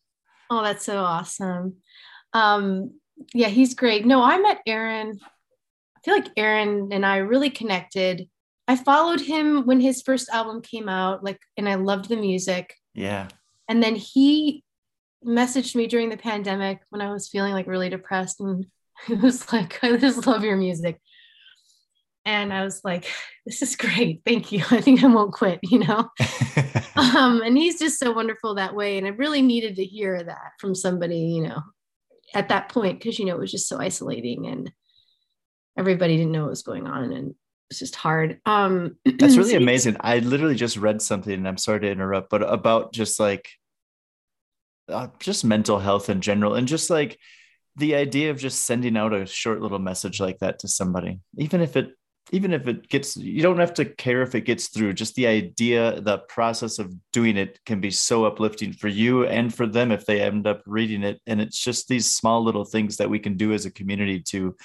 oh 0.49 0.63
that's 0.63 0.83
so 0.85 0.97
awesome. 0.97 1.77
Um 2.33 2.95
yeah 3.33 3.47
he's 3.47 3.73
great. 3.73 4.05
No 4.05 4.21
i 4.21 4.37
met 4.37 4.59
aaron 4.67 5.19
i 5.97 5.99
feel 6.05 6.15
like 6.15 6.29
aaron 6.37 6.89
and 6.91 7.05
i 7.05 7.17
really 7.17 7.49
connected. 7.49 8.27
I 8.67 8.75
followed 8.75 9.21
him 9.21 9.65
when 9.65 9.79
his 9.79 10.01
first 10.01 10.29
album 10.29 10.61
came 10.61 10.89
out 10.89 11.23
like 11.23 11.39
and 11.55 11.69
i 11.69 11.75
loved 11.75 12.09
the 12.09 12.17
music. 12.17 12.75
Yeah, 12.93 13.29
and 13.69 13.81
then 13.81 13.95
he 13.95 14.63
messaged 15.25 15.75
me 15.75 15.87
during 15.87 16.09
the 16.09 16.17
pandemic 16.17 16.81
when 16.89 17.01
I 17.01 17.11
was 17.11 17.29
feeling 17.29 17.53
like 17.53 17.67
really 17.67 17.89
depressed 17.89 18.41
and 18.41 18.65
he 19.07 19.13
was 19.13 19.53
like, 19.53 19.81
I 19.83 19.95
just 19.95 20.27
love 20.27 20.43
your 20.43 20.57
music. 20.57 20.99
and 22.25 22.51
I 22.51 22.63
was 22.63 22.81
like, 22.83 23.05
this 23.45 23.61
is 23.61 23.75
great. 23.75 24.21
Thank 24.25 24.51
you. 24.51 24.63
I 24.71 24.81
think 24.81 25.03
I 25.03 25.07
won't 25.07 25.33
quit, 25.33 25.59
you 25.63 25.79
know? 25.79 26.09
um, 26.95 27.41
and 27.41 27.57
he's 27.57 27.79
just 27.79 27.99
so 27.99 28.11
wonderful 28.11 28.55
that 28.55 28.75
way. 28.75 28.97
And 28.97 29.07
I 29.07 29.11
really 29.11 29.41
needed 29.41 29.75
to 29.77 29.85
hear 29.85 30.21
that 30.21 30.51
from 30.59 30.75
somebody, 30.75 31.19
you 31.19 31.43
know, 31.43 31.61
at 32.33 32.49
that 32.49 32.69
point, 32.69 32.99
because, 32.99 33.19
you 33.19 33.25
know, 33.25 33.35
it 33.35 33.39
was 33.39 33.51
just 33.51 33.69
so 33.69 33.79
isolating 33.79 34.47
and 34.47 34.71
everybody 35.77 36.17
didn't 36.17 36.31
know 36.31 36.41
what 36.41 36.49
was 36.49 36.63
going 36.63 36.87
on. 36.87 37.13
And 37.13 37.35
it's 37.69 37.79
just 37.79 37.95
hard. 37.95 38.39
Um, 38.45 38.97
That's 39.05 39.37
really 39.37 39.55
amazing. 39.55 39.97
I 39.99 40.19
literally 40.19 40.55
just 40.55 40.77
read 40.77 41.01
something, 41.01 41.33
and 41.33 41.47
I'm 41.47 41.57
sorry 41.57 41.81
to 41.81 41.91
interrupt, 41.91 42.29
but 42.29 42.41
about 42.41 42.93
just 42.93 43.19
like 43.19 43.49
uh, 44.89 45.07
just 45.19 45.45
mental 45.45 45.79
health 45.79 46.09
in 46.09 46.21
general, 46.21 46.55
and 46.55 46.67
just 46.67 46.89
like 46.89 47.17
the 47.75 47.95
idea 47.95 48.31
of 48.31 48.37
just 48.37 48.65
sending 48.65 48.97
out 48.97 49.13
a 49.13 49.25
short 49.25 49.61
little 49.61 49.79
message 49.79 50.19
like 50.19 50.39
that 50.39 50.59
to 50.59 50.67
somebody, 50.67 51.19
even 51.37 51.61
if 51.61 51.75
it 51.75 51.91
even 52.31 52.53
if 52.53 52.67
it 52.67 52.87
gets 52.89 53.17
you 53.17 53.41
don't 53.41 53.59
have 53.59 53.73
to 53.73 53.85
care 53.85 54.21
if 54.21 54.35
it 54.35 54.41
gets 54.41 54.67
through 54.67 54.93
just 54.93 55.15
the 55.15 55.27
idea 55.27 55.99
the 56.01 56.17
process 56.17 56.79
of 56.79 56.93
doing 57.11 57.37
it 57.37 57.59
can 57.65 57.79
be 57.79 57.91
so 57.91 58.25
uplifting 58.25 58.73
for 58.73 58.87
you 58.87 59.25
and 59.25 59.53
for 59.53 59.65
them 59.65 59.91
if 59.91 60.05
they 60.05 60.21
end 60.21 60.45
up 60.45 60.61
reading 60.65 61.03
it 61.03 61.19
and 61.27 61.41
it's 61.41 61.59
just 61.59 61.87
these 61.87 62.09
small 62.09 62.43
little 62.43 62.65
things 62.65 62.97
that 62.97 63.09
we 63.09 63.19
can 63.19 63.35
do 63.35 63.53
as 63.53 63.65
a 63.65 63.71
community 63.71 64.19
to 64.19 64.55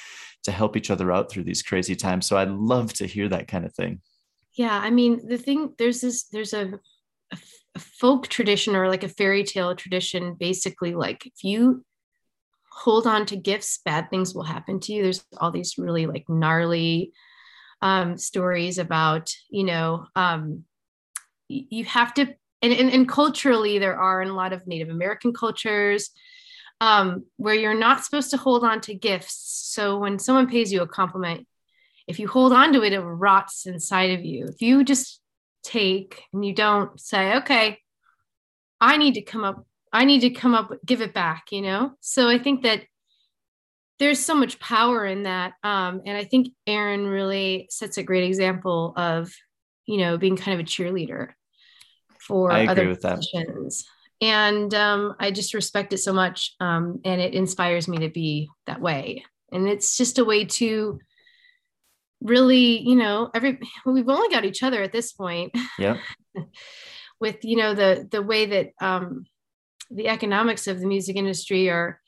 to 0.42 0.52
help 0.52 0.76
each 0.76 0.90
other 0.90 1.10
out 1.10 1.30
through 1.30 1.44
these 1.44 1.62
crazy 1.62 1.96
times. 1.96 2.26
So 2.26 2.36
i'd 2.36 2.50
love 2.50 2.92
to 2.94 3.06
hear 3.06 3.28
that 3.28 3.48
kind 3.48 3.64
of 3.64 3.74
thing. 3.74 4.00
Yeah 4.54 4.78
i 4.78 4.90
mean 4.90 5.26
the 5.26 5.38
thing 5.38 5.74
there's 5.78 6.00
this 6.00 6.24
there's 6.24 6.52
a, 6.52 6.78
a, 7.32 7.36
a 7.36 7.38
folk 7.78 8.28
tradition 8.28 8.76
or 8.76 8.88
like 8.88 9.02
a 9.02 9.08
fairy 9.08 9.44
tale 9.44 9.74
tradition 9.74 10.34
basically 10.34 10.94
like 10.94 11.26
if 11.26 11.42
you 11.42 11.84
hold 12.70 13.06
on 13.06 13.26
to 13.26 13.36
gifts 13.36 13.78
bad 13.84 14.10
things 14.10 14.34
will 14.34 14.42
happen 14.44 14.80
to 14.80 14.92
you 14.92 15.02
there's 15.02 15.24
all 15.38 15.50
these 15.50 15.74
really 15.78 16.06
like 16.06 16.24
gnarly 16.28 17.12
um, 17.82 18.16
stories 18.16 18.78
about 18.78 19.34
you 19.50 19.64
know 19.64 20.06
um, 20.14 20.64
you 21.48 21.84
have 21.84 22.14
to 22.14 22.22
and, 22.62 22.72
and, 22.72 22.90
and 22.90 23.08
culturally 23.08 23.78
there 23.78 23.98
are 23.98 24.22
in 24.22 24.28
a 24.28 24.34
lot 24.34 24.52
of 24.52 24.66
native 24.66 24.88
american 24.88 25.32
cultures 25.32 26.10
um, 26.80 27.24
where 27.36 27.54
you're 27.54 27.78
not 27.78 28.04
supposed 28.04 28.30
to 28.30 28.36
hold 28.36 28.64
on 28.64 28.80
to 28.82 28.94
gifts 28.94 29.34
so 29.72 29.98
when 29.98 30.18
someone 30.18 30.48
pays 30.48 30.72
you 30.72 30.80
a 30.82 30.86
compliment 30.86 31.46
if 32.06 32.18
you 32.18 32.28
hold 32.28 32.52
on 32.52 32.72
to 32.72 32.82
it, 32.82 32.92
it 32.92 33.00
rots 33.00 33.66
inside 33.66 34.18
of 34.18 34.24
you. 34.24 34.46
If 34.46 34.60
you 34.60 34.84
just 34.84 35.20
take 35.64 36.22
and 36.32 36.44
you 36.44 36.54
don't 36.54 37.00
say, 37.00 37.36
okay, 37.38 37.78
I 38.80 38.96
need 38.96 39.14
to 39.14 39.22
come 39.22 39.44
up, 39.44 39.66
I 39.92 40.04
need 40.04 40.20
to 40.20 40.30
come 40.30 40.54
up, 40.54 40.72
give 40.84 41.00
it 41.00 41.14
back, 41.14 41.46
you 41.50 41.62
know? 41.62 41.92
So 42.00 42.28
I 42.28 42.38
think 42.38 42.62
that 42.62 42.82
there's 43.98 44.24
so 44.24 44.34
much 44.34 44.58
power 44.60 45.04
in 45.06 45.22
that. 45.24 45.54
Um, 45.62 46.02
and 46.04 46.16
I 46.16 46.24
think 46.24 46.48
Aaron 46.66 47.06
really 47.06 47.66
sets 47.70 47.96
a 47.96 48.02
great 48.02 48.24
example 48.24 48.92
of, 48.96 49.32
you 49.86 49.98
know, 49.98 50.18
being 50.18 50.36
kind 50.36 50.60
of 50.60 50.66
a 50.66 50.68
cheerleader 50.68 51.30
for 52.18 52.52
I 52.52 52.60
agree 52.60 52.70
other 52.70 52.88
with 52.88 53.02
that. 53.02 53.24
And 54.20 54.74
um, 54.74 55.14
I 55.20 55.30
just 55.30 55.54
respect 55.54 55.92
it 55.92 55.98
so 55.98 56.12
much. 56.12 56.54
Um, 56.60 57.00
and 57.04 57.20
it 57.20 57.34
inspires 57.34 57.88
me 57.88 57.98
to 57.98 58.08
be 58.08 58.48
that 58.66 58.80
way. 58.80 59.24
And 59.52 59.68
it's 59.68 59.96
just 59.96 60.18
a 60.18 60.24
way 60.24 60.44
to 60.44 60.98
really, 62.24 62.80
you 62.80 62.96
know, 62.96 63.30
every 63.32 63.60
we've 63.86 64.08
only 64.08 64.34
got 64.34 64.44
each 64.44 64.62
other 64.64 64.82
at 64.82 64.92
this 64.92 65.12
point. 65.12 65.54
Yeah. 65.78 65.98
With, 67.20 67.44
you 67.44 67.56
know, 67.56 67.74
the 67.74 68.08
the 68.10 68.22
way 68.22 68.46
that 68.46 68.72
um 68.80 69.26
the 69.90 70.08
economics 70.08 70.66
of 70.66 70.80
the 70.80 70.86
music 70.86 71.14
industry 71.14 71.70
are 71.70 72.00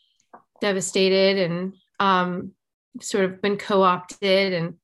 devastated 0.61 1.39
and 1.39 1.75
um 2.01 2.53
sort 3.01 3.27
of 3.27 3.43
been 3.43 3.59
co-opted 3.59 4.53
and 4.53 4.75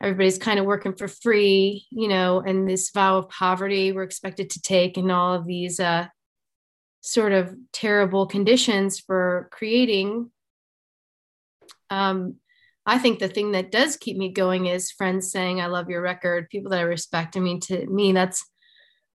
everybody's 0.00 0.38
kind 0.38 0.60
of 0.60 0.66
working 0.66 0.94
for 0.94 1.08
free, 1.08 1.86
you 1.90 2.06
know, 2.06 2.40
and 2.40 2.68
this 2.68 2.90
vow 2.90 3.18
of 3.18 3.28
poverty 3.28 3.92
we're 3.92 4.02
expected 4.02 4.50
to 4.50 4.62
take 4.62 4.96
and 4.96 5.10
all 5.10 5.34
of 5.34 5.46
these 5.46 5.80
uh 5.80 6.06
sort 7.00 7.32
of 7.32 7.54
terrible 7.72 8.26
conditions 8.26 9.00
for 9.00 9.48
creating 9.50 10.30
um 11.90 12.36
I 12.84 12.98
think 12.98 13.18
the 13.18 13.28
thing 13.28 13.52
that 13.52 13.70
does 13.70 13.96
keep 13.96 14.16
me 14.16 14.30
going 14.30 14.66
is 14.66 14.90
friends 14.90 15.30
saying, 15.30 15.60
I 15.60 15.66
love 15.66 15.88
your 15.88 16.02
record, 16.02 16.50
people 16.50 16.70
that 16.70 16.80
I 16.80 16.82
respect. 16.82 17.36
I 17.36 17.40
mean, 17.40 17.60
to 17.60 17.86
me, 17.86 18.12
that's 18.12 18.44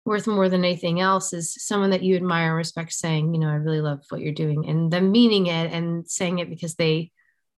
worth 0.04 0.28
more 0.28 0.48
than 0.48 0.64
anything 0.64 1.00
else 1.00 1.32
is 1.32 1.54
someone 1.58 1.90
that 1.90 2.02
you 2.02 2.14
admire 2.14 2.50
and 2.50 2.56
respect 2.56 2.92
saying, 2.92 3.34
you 3.34 3.40
know, 3.40 3.48
I 3.48 3.54
really 3.54 3.80
love 3.80 4.04
what 4.08 4.20
you're 4.20 4.32
doing 4.32 4.68
and 4.68 4.92
them 4.92 5.10
meaning 5.10 5.46
it 5.46 5.72
and 5.72 6.08
saying 6.08 6.38
it 6.38 6.48
because 6.48 6.76
they 6.76 7.10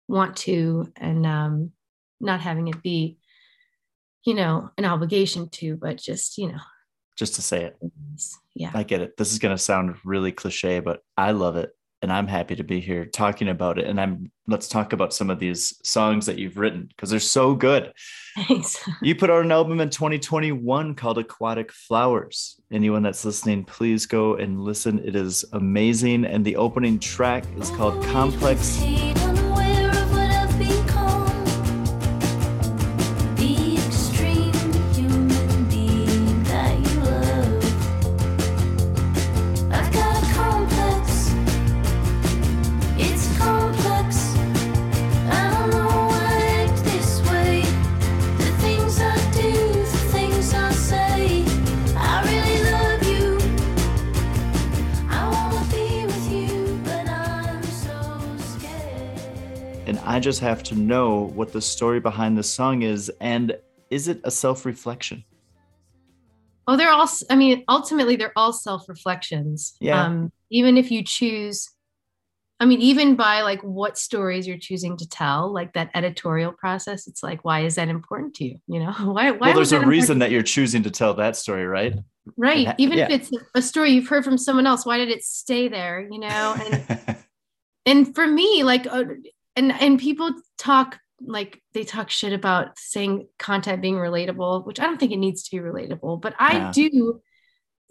want 0.08 0.36
to 0.38 0.90
and 0.96 1.26
um, 1.26 1.72
not 2.20 2.40
having 2.40 2.68
it 2.68 2.82
be, 2.82 3.18
you 4.24 4.32
know, 4.32 4.70
an 4.78 4.86
obligation 4.86 5.50
to, 5.50 5.76
but 5.76 5.98
just, 5.98 6.38
you 6.38 6.50
know, 6.50 6.60
just 7.18 7.34
to 7.34 7.42
say 7.42 7.64
it 7.64 7.76
yeah. 8.58 8.70
I 8.74 8.82
get 8.82 9.00
it. 9.00 9.16
This 9.16 9.32
is 9.32 9.38
going 9.38 9.56
to 9.56 9.62
sound 9.62 9.96
really 10.04 10.32
cliche, 10.32 10.80
but 10.80 11.00
I 11.16 11.30
love 11.30 11.56
it. 11.56 11.70
And 12.00 12.12
I'm 12.12 12.28
happy 12.28 12.54
to 12.56 12.64
be 12.64 12.80
here 12.80 13.04
talking 13.04 13.48
about 13.48 13.78
it. 13.78 13.86
And 13.86 14.00
I'm 14.00 14.30
let's 14.46 14.68
talk 14.68 14.92
about 14.92 15.12
some 15.12 15.30
of 15.30 15.38
these 15.38 15.74
songs 15.86 16.26
that 16.26 16.38
you've 16.38 16.56
written 16.56 16.86
because 16.88 17.10
they're 17.10 17.20
so 17.20 17.54
good. 17.54 17.92
Thanks. 18.46 18.82
You 19.02 19.14
put 19.14 19.30
out 19.30 19.44
an 19.44 19.52
album 19.52 19.80
in 19.80 19.90
2021 19.90 20.94
called 20.94 21.18
Aquatic 21.18 21.72
Flowers. 21.72 22.60
Anyone 22.70 23.02
that's 23.02 23.24
listening, 23.24 23.64
please 23.64 24.06
go 24.06 24.36
and 24.36 24.60
listen. 24.60 25.00
It 25.04 25.16
is 25.16 25.44
amazing. 25.52 26.24
And 26.24 26.44
the 26.44 26.56
opening 26.56 26.98
track 26.98 27.44
is 27.58 27.70
called 27.70 28.02
Complex. 28.04 28.78
I 60.18 60.20
just 60.20 60.40
have 60.40 60.64
to 60.64 60.74
know 60.74 61.30
what 61.36 61.52
the 61.52 61.60
story 61.60 62.00
behind 62.00 62.36
the 62.36 62.42
song 62.42 62.82
is. 62.82 63.08
And 63.20 63.56
is 63.88 64.08
it 64.08 64.20
a 64.24 64.32
self 64.32 64.66
reflection? 64.66 65.22
Oh, 66.66 66.76
they're 66.76 66.90
all, 66.90 67.08
I 67.30 67.36
mean, 67.36 67.62
ultimately, 67.68 68.16
they're 68.16 68.32
all 68.34 68.52
self 68.52 68.88
reflections. 68.88 69.76
Yeah. 69.78 70.04
Um, 70.04 70.32
even 70.50 70.76
if 70.76 70.90
you 70.90 71.04
choose, 71.04 71.68
I 72.58 72.66
mean, 72.66 72.80
even 72.80 73.14
by 73.14 73.42
like 73.42 73.62
what 73.62 73.96
stories 73.96 74.48
you're 74.48 74.58
choosing 74.58 74.96
to 74.96 75.08
tell, 75.08 75.52
like 75.52 75.72
that 75.74 75.90
editorial 75.94 76.50
process, 76.50 77.06
it's 77.06 77.22
like, 77.22 77.44
why 77.44 77.60
is 77.60 77.76
that 77.76 77.88
important 77.88 78.34
to 78.34 78.44
you? 78.44 78.58
You 78.66 78.80
know, 78.80 78.92
why? 79.04 79.30
why 79.30 79.38
Well, 79.38 79.54
there's 79.54 79.70
a 79.70 79.86
reason 79.86 80.18
that 80.18 80.32
you're 80.32 80.42
choosing 80.42 80.82
to 80.82 80.90
tell 80.90 81.14
that 81.14 81.36
story, 81.36 81.64
right? 81.64 81.94
right? 82.36 82.66
ha- 82.66 82.74
Even 82.76 82.98
yeah. 82.98 83.04
if 83.08 83.30
it's 83.30 83.44
a 83.54 83.62
story 83.62 83.92
you've 83.92 84.08
heard 84.08 84.24
from 84.24 84.36
someone 84.36 84.66
else, 84.66 84.84
why 84.84 84.98
did 84.98 85.10
it 85.10 85.22
stay 85.22 85.68
there? 85.68 86.08
You 86.10 86.18
know, 86.18 86.56
and 86.58 87.16
and 87.86 88.14
for 88.16 88.26
me 88.26 88.64
like 88.64 88.84
uh, 88.88 89.04
and 89.58 89.72
and 89.72 89.98
people 89.98 90.30
talk 90.56 90.98
like 91.20 91.60
they 91.74 91.82
talk 91.82 92.10
shit 92.10 92.32
about 92.32 92.78
saying 92.78 93.26
content 93.38 93.82
being 93.82 93.96
relatable 93.96 94.64
which 94.64 94.78
i 94.80 94.84
don't 94.84 94.98
think 94.98 95.12
it 95.12 95.16
needs 95.16 95.42
to 95.42 95.56
be 95.56 95.62
relatable 95.62 96.20
but 96.20 96.34
i 96.38 96.54
Yeah. 96.54 96.70
do 96.72 97.20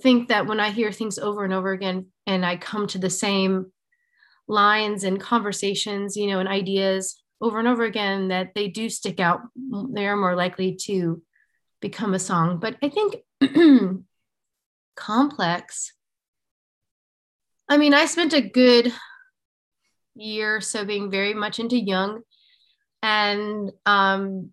think 0.02 0.30
that 0.30 0.48
when 0.48 0.60
i 0.60 0.70
hear 0.72 0.92
things 0.92 1.20
over 1.20 1.44
and 1.44 1.54
over 1.54 1.72
again 1.72 2.08
and 2.26 2.46
i 2.46 2.56
come 2.56 2.88
to 2.88 2.98
the 2.98 3.10
same 3.10 3.72
lines 4.48 5.04
and 5.04 5.20
conversations 5.20 6.16
you 6.16 6.28
know 6.28 6.40
and 6.40 6.48
ideas 6.48 7.22
over 7.42 7.60
and 7.60 7.68
over 7.68 7.84
again 7.84 8.30
that 8.30 8.56
they 8.56 8.70
do 8.70 8.90
stick 8.90 9.20
out 9.20 9.42
they 9.94 10.08
are 10.08 10.16
more 10.16 10.36
likely 10.36 10.76
to 10.76 11.22
become 11.82 12.14
a 12.14 12.20
song 12.20 12.60
but 12.60 12.78
i 12.82 12.90
think 12.90 13.18
complex 14.96 15.94
i 17.68 17.78
mean 17.78 17.94
i 17.94 18.06
spent 18.06 18.34
a 18.34 18.42
good 18.42 18.94
year 20.18 20.62
so 20.62 20.86
being 20.86 21.12
very 21.12 21.34
much 21.34 21.60
into 21.60 21.78
Jung. 21.78 22.22
And 23.02 23.72
um 23.86 24.52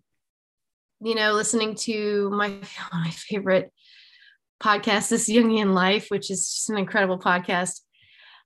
you 1.01 1.15
know 1.15 1.33
listening 1.33 1.75
to 1.75 2.29
my 2.31 2.49
my 2.93 3.09
favorite 3.11 3.71
podcasts 4.61 5.09
this 5.09 5.29
Jungian 5.29 5.73
life 5.73 6.07
which 6.09 6.31
is 6.31 6.49
just 6.49 6.69
an 6.69 6.77
incredible 6.77 7.19
podcast. 7.19 7.81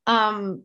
Um 0.07 0.63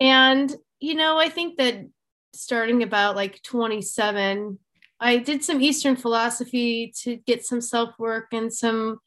and 0.00 0.54
you 0.80 0.94
know 0.94 1.18
I 1.18 1.28
think 1.28 1.58
that 1.58 1.86
starting 2.34 2.82
about 2.82 3.16
like 3.16 3.42
27 3.42 4.58
I 5.00 5.18
did 5.18 5.44
some 5.44 5.60
eastern 5.60 5.96
philosophy 5.96 6.92
to 7.02 7.16
get 7.16 7.44
some 7.44 7.60
self-work 7.60 8.28
and 8.32 8.52
some 8.52 8.98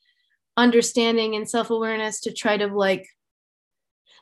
understanding 0.56 1.36
and 1.36 1.50
self-awareness 1.50 2.22
to 2.22 2.34
try 2.34 2.58
to 2.58 2.68
like 2.68 3.08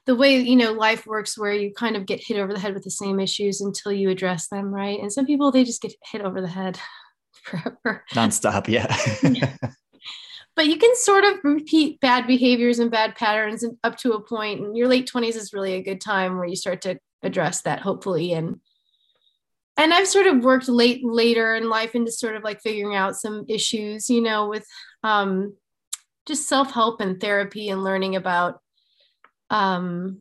the 0.06 0.16
way 0.16 0.38
you 0.38 0.56
know 0.56 0.72
life 0.72 1.06
works 1.06 1.38
where 1.38 1.54
you 1.54 1.74
kind 1.74 1.96
of 1.96 2.06
get 2.06 2.24
hit 2.24 2.38
over 2.38 2.54
the 2.54 2.60
head 2.60 2.74
with 2.74 2.84
the 2.84 2.92
same 2.92 3.20
issues 3.20 3.62
until 3.62 3.92
you 3.92 4.10
address 4.10 4.48
them 4.48 4.74
right 4.74 5.00
and 5.00 5.12
some 5.12 5.26
people 5.26 5.52
they 5.52 5.64
just 5.64 5.82
get 5.82 5.94
hit 6.12 6.22
over 6.22 6.42
the 6.42 6.48
head 6.48 6.80
forever. 7.44 8.04
Nonstop, 8.14 8.68
yeah. 8.68 8.96
but 10.56 10.68
you 10.68 10.78
can 10.78 10.96
sort 10.96 11.24
of 11.24 11.40
repeat 11.44 12.00
bad 12.00 12.28
behaviors 12.28 12.80
and 12.80 12.90
bad 12.90 13.16
patterns 13.16 13.64
and 13.64 13.78
up 13.84 13.98
to 13.98 14.14
a 14.14 14.22
point 14.22 14.62
and 14.62 14.76
your 14.76 14.88
late 14.88 15.10
20s 15.12 15.36
is 15.36 15.54
really 15.54 15.74
a 15.74 15.84
good 15.84 16.02
time 16.02 16.38
where 16.38 16.48
you 16.48 16.56
start 16.56 16.82
to 16.82 16.98
address 17.24 17.62
that 17.62 17.80
hopefully 17.80 18.34
and 18.34 18.60
and 19.78 19.94
i've 19.94 20.08
sort 20.08 20.28
of 20.28 20.44
worked 20.44 20.70
late 20.70 21.04
later 21.04 21.56
in 21.56 21.70
life 21.70 21.96
into 21.96 22.12
sort 22.12 22.36
of 22.36 22.44
like 22.44 22.62
figuring 22.62 22.96
out 22.96 23.16
some 23.16 23.46
issues 23.50 24.10
you 24.10 24.22
know 24.22 24.48
with 24.48 24.66
um 25.04 25.56
just 26.28 26.48
self-help 26.48 27.02
and 27.02 27.20
therapy 27.20 27.70
and 27.70 27.84
learning 27.84 28.16
about 28.16 28.60
um 29.50 30.18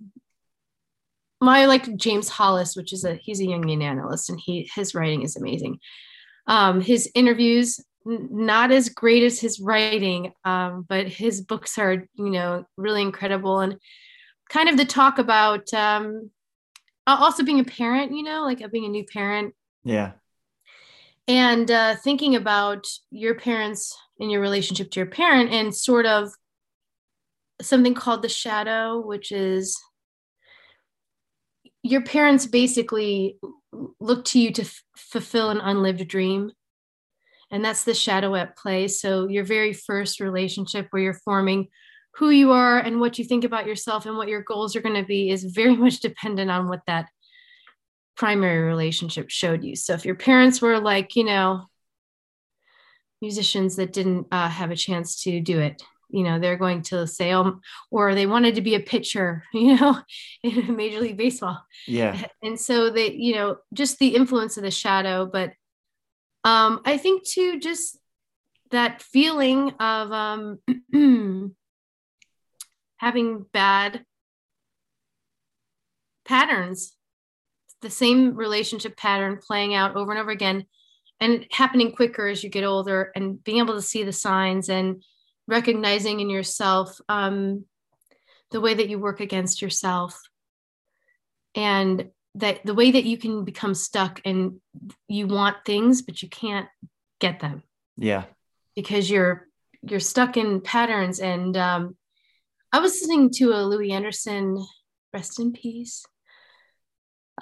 my 1.40 1.66
like 1.66 1.96
james 1.96 2.28
hollis 2.28 2.76
which 2.76 2.92
is 2.92 3.04
a 3.04 3.14
he's 3.14 3.40
a 3.40 3.44
jungian 3.44 3.82
analyst 3.82 4.30
and 4.30 4.40
he 4.40 4.68
his 4.74 4.94
writing 4.94 5.22
is 5.22 5.36
amazing 5.36 5.78
um 6.46 6.80
his 6.80 7.10
interviews 7.14 7.80
n- 8.06 8.28
not 8.30 8.70
as 8.70 8.88
great 8.88 9.22
as 9.22 9.40
his 9.40 9.60
writing 9.60 10.32
um 10.44 10.84
but 10.88 11.06
his 11.06 11.40
books 11.40 11.78
are 11.78 12.06
you 12.14 12.30
know 12.30 12.64
really 12.76 13.02
incredible 13.02 13.60
and 13.60 13.76
kind 14.48 14.68
of 14.68 14.76
the 14.76 14.84
talk 14.84 15.18
about 15.18 15.72
um 15.74 16.30
also 17.06 17.42
being 17.42 17.60
a 17.60 17.64
parent 17.64 18.14
you 18.14 18.22
know 18.22 18.42
like 18.42 18.62
being 18.70 18.84
a 18.84 18.88
new 18.88 19.04
parent 19.04 19.54
yeah. 19.84 20.12
and 21.28 21.70
uh, 21.70 21.94
thinking 21.96 22.36
about 22.36 22.86
your 23.10 23.34
parents 23.34 23.96
and 24.18 24.30
your 24.30 24.40
relationship 24.40 24.90
to 24.90 25.00
your 25.00 25.06
parent 25.06 25.50
and 25.50 25.74
sort 25.74 26.06
of 26.06 26.32
something 27.62 27.94
called 27.94 28.22
the 28.22 28.28
shadow 28.28 29.00
which 29.00 29.32
is 29.32 29.78
your 31.82 32.02
parents 32.02 32.46
basically 32.46 33.38
look 34.00 34.24
to 34.24 34.40
you 34.40 34.50
to 34.50 34.62
f- 34.62 34.82
fulfill 34.96 35.50
an 35.50 35.58
unlived 35.58 36.06
dream 36.08 36.50
and 37.50 37.64
that's 37.64 37.84
the 37.84 37.94
shadow 37.94 38.34
at 38.34 38.56
play 38.56 38.88
so 38.88 39.28
your 39.28 39.44
very 39.44 39.72
first 39.72 40.20
relationship 40.20 40.88
where 40.90 41.02
you're 41.02 41.20
forming 41.24 41.68
who 42.16 42.30
you 42.30 42.52
are 42.52 42.78
and 42.78 43.00
what 43.00 43.18
you 43.18 43.24
think 43.24 43.44
about 43.44 43.66
yourself 43.66 44.06
and 44.06 44.16
what 44.16 44.28
your 44.28 44.42
goals 44.42 44.76
are 44.76 44.80
going 44.80 45.00
to 45.00 45.06
be 45.06 45.30
is 45.30 45.44
very 45.44 45.76
much 45.84 46.00
dependent 46.00 46.50
on 46.50 46.68
what 46.68 46.80
that 46.86 47.06
primary 48.16 48.62
relationship 48.62 49.30
showed 49.30 49.64
you. 49.64 49.74
So 49.74 49.94
if 49.94 50.04
your 50.04 50.14
parents 50.14 50.62
were 50.62 50.78
like, 50.78 51.16
you 51.16 51.24
know, 51.24 51.66
musicians 53.20 53.76
that 53.76 53.92
didn't 53.92 54.28
uh, 54.30 54.48
have 54.48 54.70
a 54.70 54.76
chance 54.76 55.22
to 55.24 55.40
do 55.40 55.58
it, 55.58 55.82
you 56.10 56.22
know, 56.22 56.38
they're 56.38 56.56
going 56.56 56.82
to 56.82 57.06
say, 57.06 57.32
um, 57.32 57.60
or 57.90 58.14
they 58.14 58.26
wanted 58.26 58.56
to 58.56 58.60
be 58.60 58.74
a 58.74 58.80
pitcher, 58.80 59.44
you 59.52 59.76
know, 59.76 59.98
in 60.42 60.76
Major 60.76 61.00
League 61.00 61.16
Baseball. 61.16 61.62
Yeah. 61.86 62.26
And 62.42 62.58
so 62.58 62.90
they, 62.90 63.12
you 63.12 63.34
know, 63.34 63.56
just 63.72 63.98
the 63.98 64.14
influence 64.14 64.56
of 64.56 64.62
the 64.62 64.70
shadow. 64.70 65.26
But 65.26 65.52
um, 66.44 66.80
I 66.84 66.98
think 66.98 67.26
too, 67.26 67.58
just 67.58 67.98
that 68.70 69.02
feeling 69.02 69.72
of 69.80 70.12
um, 70.12 70.58
having 72.96 73.46
bad 73.52 74.04
patterns 76.24 76.96
the 77.84 77.90
same 77.90 78.34
relationship 78.34 78.96
pattern 78.96 79.38
playing 79.46 79.74
out 79.74 79.94
over 79.94 80.10
and 80.10 80.20
over 80.20 80.30
again 80.30 80.64
and 81.20 81.46
happening 81.52 81.92
quicker 81.92 82.26
as 82.26 82.42
you 82.42 82.50
get 82.50 82.64
older 82.64 83.12
and 83.14 83.44
being 83.44 83.58
able 83.58 83.74
to 83.74 83.82
see 83.82 84.02
the 84.02 84.12
signs 84.12 84.68
and 84.68 85.04
recognizing 85.46 86.20
in 86.20 86.30
yourself 86.30 86.98
um, 87.08 87.64
the 88.50 88.60
way 88.60 88.74
that 88.74 88.88
you 88.88 88.98
work 88.98 89.20
against 89.20 89.60
yourself 89.62 90.20
and 91.54 92.10
that 92.36 92.64
the 92.64 92.74
way 92.74 92.90
that 92.90 93.04
you 93.04 93.16
can 93.16 93.44
become 93.44 93.74
stuck 93.74 94.20
and 94.24 94.60
you 95.08 95.26
want 95.26 95.56
things 95.64 96.02
but 96.02 96.22
you 96.22 96.28
can't 96.28 96.68
get 97.20 97.40
them 97.40 97.62
Yeah. 97.96 98.24
because 98.74 99.08
you're 99.10 99.48
you're 99.82 100.00
stuck 100.00 100.36
in 100.36 100.60
patterns 100.62 101.20
and 101.20 101.56
um, 101.56 101.96
i 102.72 102.80
was 102.80 102.92
listening 102.92 103.30
to 103.30 103.52
a 103.52 103.62
louis 103.62 103.92
anderson 103.92 104.64
rest 105.12 105.38
in 105.38 105.52
peace 105.52 106.04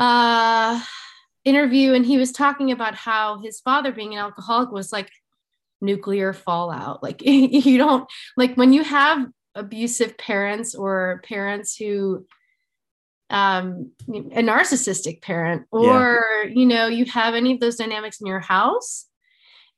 uh 0.01 0.83
interview 1.45 1.93
and 1.95 2.05
he 2.07 2.19
was 2.19 2.33
talking 2.33 2.71
about 2.71 2.95
how 2.95 3.39
his 3.41 3.61
father 3.61 3.93
being 3.93 4.13
an 4.13 4.19
alcoholic 4.19 4.71
was 4.71 4.93
like 4.93 5.11
nuclear 5.83 6.33
fallout. 6.33 7.03
Like 7.03 7.21
you 7.25 7.77
don't 7.77 8.09
like 8.37 8.55
when 8.57 8.73
you 8.73 8.83
have 8.85 9.27
abusive 9.55 10.17
parents 10.17 10.75
or 10.75 11.21
parents 11.29 11.77
who 11.77 12.27
um 13.29 13.93
a 14.09 14.43
narcissistic 14.43 15.21
parent 15.23 15.67
or 15.71 16.45
you 16.53 16.67
know 16.67 16.87
you 16.87 17.05
have 17.07 17.35
any 17.35 17.53
of 17.53 17.61
those 17.61 17.77
dynamics 17.77 18.21
in 18.21 18.27
your 18.27 18.41
house 18.41 19.07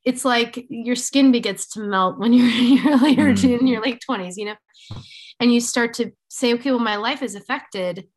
it's 0.03 0.23
like 0.23 0.65
your 0.69 0.95
skin 0.95 1.31
begins 1.31 1.65
to 1.67 1.79
melt 1.81 2.19
when 2.19 2.31
you're 2.33 2.49
in 2.49 2.77
your 2.77 2.97
later 2.97 3.33
Mm. 3.33 3.59
in 3.59 3.67
your 3.67 3.81
late 3.81 4.01
20s 4.09 4.35
you 4.37 4.45
know? 4.45 4.55
And 5.39 5.53
you 5.53 5.59
start 5.59 5.93
to 5.95 6.11
say 6.29 6.53
okay 6.53 6.71
well 6.71 6.79
my 6.79 6.95
life 6.97 7.21
is 7.21 7.35
affected 7.35 8.07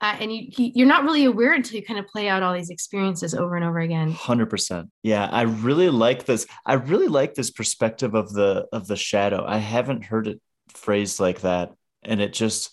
uh, 0.00 0.16
and 0.20 0.32
you 0.32 0.46
you- 0.56 0.72
you're 0.74 0.86
not 0.86 1.04
really 1.04 1.24
aware 1.24 1.52
until 1.54 1.76
you 1.76 1.84
kind 1.84 1.98
of 1.98 2.06
play 2.06 2.28
out 2.28 2.42
all 2.42 2.54
these 2.54 2.70
experiences 2.70 3.34
over 3.34 3.56
and 3.56 3.64
over 3.64 3.78
again. 3.80 4.12
100% 4.12 4.88
yeah 5.02 5.28
i 5.32 5.42
really 5.42 5.90
like 5.90 6.24
this 6.24 6.46
i 6.66 6.74
really 6.74 7.08
like 7.08 7.34
this 7.34 7.50
perspective 7.50 8.14
of 8.14 8.32
the 8.32 8.66
of 8.72 8.86
the 8.86 8.96
shadow. 8.96 9.44
I 9.46 9.58
haven't 9.58 10.04
heard 10.04 10.28
it 10.28 10.40
phrased 10.72 11.18
like 11.20 11.40
that 11.40 11.72
and 12.02 12.20
it 12.20 12.32
just 12.32 12.70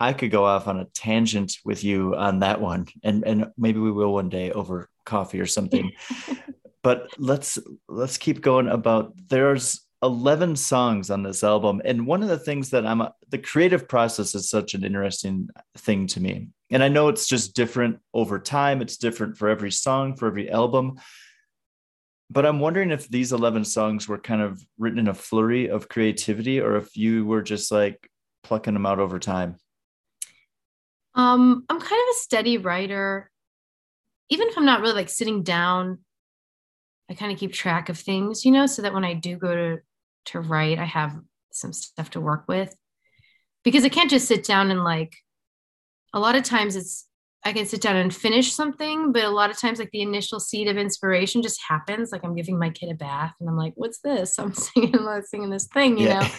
i 0.00 0.12
could 0.12 0.30
go 0.30 0.44
off 0.44 0.66
on 0.66 0.80
a 0.80 0.86
tangent 0.94 1.52
with 1.64 1.84
you 1.84 2.14
on 2.16 2.38
that 2.40 2.60
one 2.60 2.86
and 3.04 3.24
and 3.26 3.46
maybe 3.58 3.78
we 3.78 3.92
will 3.92 4.12
one 4.12 4.28
day 4.28 4.50
over 4.50 4.88
coffee 5.04 5.40
or 5.40 5.46
something. 5.46 5.92
But 6.82 7.08
let's 7.18 7.58
let's 7.88 8.16
keep 8.16 8.40
going 8.40 8.66
about 8.66 9.12
there's 9.28 9.82
11 10.02 10.56
songs 10.56 11.10
on 11.10 11.22
this 11.22 11.44
album 11.44 11.82
and 11.84 12.06
one 12.06 12.22
of 12.22 12.28
the 12.28 12.38
things 12.38 12.70
that 12.70 12.86
i'm 12.86 13.06
the 13.28 13.38
creative 13.38 13.86
process 13.86 14.34
is 14.34 14.48
such 14.48 14.72
an 14.74 14.82
interesting 14.82 15.48
thing 15.76 16.06
to 16.06 16.20
me. 16.20 16.48
And 16.70 16.82
i 16.82 16.88
know 16.88 17.08
it's 17.08 17.28
just 17.28 17.54
different 17.54 17.98
over 18.14 18.38
time 18.38 18.80
it's 18.80 18.96
different 18.96 19.36
for 19.36 19.48
every 19.48 19.70
song 19.70 20.16
for 20.16 20.28
every 20.28 20.50
album 20.50 20.98
but 22.30 22.46
i'm 22.46 22.60
wondering 22.60 22.90
if 22.90 23.08
these 23.08 23.32
11 23.32 23.64
songs 23.64 24.08
were 24.08 24.18
kind 24.18 24.40
of 24.40 24.64
written 24.78 24.98
in 24.98 25.08
a 25.08 25.14
flurry 25.14 25.68
of 25.68 25.88
creativity 25.88 26.60
or 26.60 26.76
if 26.76 26.96
you 26.96 27.26
were 27.26 27.42
just 27.42 27.70
like 27.70 28.08
plucking 28.42 28.74
them 28.74 28.86
out 28.86 28.98
over 29.00 29.18
time. 29.18 29.56
Um 31.14 31.64
i'm 31.68 31.78
kind 31.80 32.02
of 32.02 32.08
a 32.10 32.20
steady 32.20 32.56
writer. 32.56 33.30
Even 34.30 34.48
if 34.48 34.56
i'm 34.56 34.64
not 34.64 34.80
really 34.80 34.94
like 34.94 35.10
sitting 35.10 35.42
down 35.42 35.98
i 37.10 37.14
kind 37.14 37.32
of 37.32 37.38
keep 37.38 37.52
track 37.52 37.88
of 37.88 37.98
things 37.98 38.44
you 38.44 38.52
know 38.52 38.66
so 38.66 38.82
that 38.82 38.94
when 38.94 39.04
i 39.04 39.12
do 39.12 39.36
go 39.36 39.54
to 39.54 39.78
to 40.26 40.40
write 40.40 40.78
i 40.78 40.84
have 40.84 41.16
some 41.52 41.72
stuff 41.72 42.10
to 42.10 42.20
work 42.20 42.44
with. 42.48 42.74
Because 43.64 43.84
i 43.84 43.88
can't 43.88 44.10
just 44.10 44.28
sit 44.28 44.44
down 44.44 44.70
and 44.70 44.84
like 44.84 45.14
a 46.12 46.20
lot 46.20 46.36
of 46.36 46.42
times 46.42 46.76
it's 46.76 47.06
i 47.44 47.52
can 47.52 47.66
sit 47.66 47.80
down 47.80 47.96
and 47.96 48.14
finish 48.14 48.52
something 48.52 49.12
but 49.12 49.24
a 49.24 49.30
lot 49.30 49.50
of 49.50 49.58
times 49.58 49.78
like 49.78 49.90
the 49.92 50.02
initial 50.02 50.40
seed 50.40 50.68
of 50.68 50.76
inspiration 50.76 51.42
just 51.42 51.60
happens. 51.68 52.12
Like 52.12 52.24
i'm 52.24 52.36
giving 52.36 52.58
my 52.58 52.70
kid 52.70 52.90
a 52.90 52.94
bath 52.94 53.34
and 53.40 53.48
i'm 53.48 53.56
like 53.56 53.72
what's 53.76 54.00
this? 54.00 54.38
I'm 54.38 54.54
singing 54.54 54.94
I'm 54.96 55.22
singing 55.22 55.50
this 55.50 55.66
thing 55.66 55.98
you 55.98 56.08
know? 56.08 56.26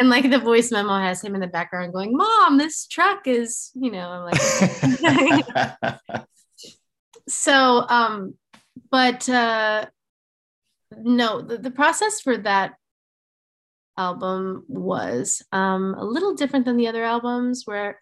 And 0.00 0.08
like 0.08 0.30
the 0.30 0.38
voice 0.38 0.72
memo 0.72 0.98
has 0.98 1.22
him 1.22 1.34
in 1.34 1.40
the 1.40 1.46
background 1.46 1.92
going 1.92 2.16
mom 2.16 2.58
this 2.58 2.86
truck 2.86 3.26
is 3.26 3.70
you 3.74 3.90
know 3.90 4.08
i'm 4.08 4.24
like 4.24 5.98
so 7.28 7.84
um 7.88 8.34
but 8.90 9.28
uh 9.28 9.86
no 10.96 11.40
the, 11.40 11.58
the 11.58 11.70
process 11.70 12.20
for 12.20 12.36
that 12.36 12.74
album 13.98 14.64
was 14.68 15.42
um 15.52 15.94
a 15.98 16.04
little 16.04 16.34
different 16.34 16.64
than 16.64 16.76
the 16.76 16.86
other 16.88 17.02
albums 17.02 17.62
where 17.64 17.98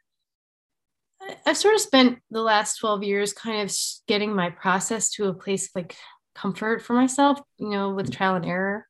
i've 1.46 1.56
sort 1.56 1.74
of 1.74 1.80
spent 1.80 2.18
the 2.30 2.42
last 2.42 2.78
12 2.78 3.02
years 3.04 3.32
kind 3.32 3.62
of 3.62 3.74
getting 4.08 4.34
my 4.34 4.50
process 4.50 5.10
to 5.10 5.26
a 5.28 5.34
place 5.34 5.66
of 5.66 5.70
like 5.76 5.96
comfort 6.34 6.82
for 6.82 6.94
myself 6.94 7.38
you 7.58 7.70
know 7.70 7.90
with 7.94 8.12
trial 8.12 8.34
and 8.34 8.44
error. 8.46 8.86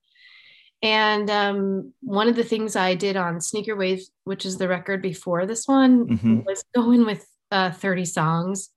And 0.83 1.31
um, 1.31 1.95
one 2.03 2.29
of 2.29 2.37
the 2.37 2.45
things 2.45 2.77
I 2.77 2.95
did 2.95 3.17
on 3.17 3.41
Sneaker 3.41 3.75
Wave, 3.75 4.03
which 4.25 4.45
is 4.45 4.59
the 4.59 4.69
record 4.69 5.01
before 5.01 5.47
this 5.47 5.67
one, 5.67 6.07
Mhm. 6.07 6.45
was 6.45 6.63
go 6.75 6.91
in 6.91 7.07
with 7.07 7.27
uh, 7.51 7.71
30 7.71 8.05
songs 8.05 8.69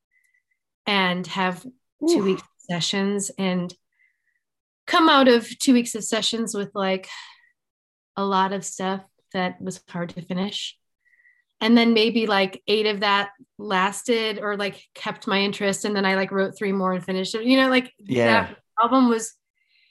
and 0.85 1.27
have 1.27 1.65
two 2.07 2.23
week 2.23 2.39
sessions. 2.59 3.29
And 3.37 3.73
come 4.87 5.09
out 5.09 5.27
of 5.27 5.47
two 5.59 5.73
weeks 5.73 5.93
of 5.95 6.03
sessions 6.03 6.55
with 6.55 6.71
like 6.73 7.07
a 8.15 8.25
lot 8.25 8.53
of 8.53 8.65
stuff 8.65 9.01
that 9.33 9.61
was 9.61 9.81
hard 9.89 10.09
to 10.09 10.21
finish. 10.21 10.77
And 11.59 11.77
then 11.77 11.93
maybe 11.93 12.25
like 12.27 12.61
eight 12.67 12.85
of 12.85 13.01
that 13.01 13.31
lasted 13.57 14.39
or 14.41 14.55
like 14.57 14.81
kept 14.95 15.27
my 15.27 15.39
interest. 15.41 15.85
And 15.85 15.95
then 15.95 16.05
I 16.05 16.15
like 16.15 16.31
wrote 16.31 16.57
three 16.57 16.71
more 16.71 16.93
and 16.93 17.03
finished 17.03 17.35
it. 17.35 17.43
You 17.45 17.57
know, 17.57 17.69
like 17.69 17.91
Yeah. 17.99 18.25
that 18.47 18.57
album 18.81 19.09
was, 19.09 19.33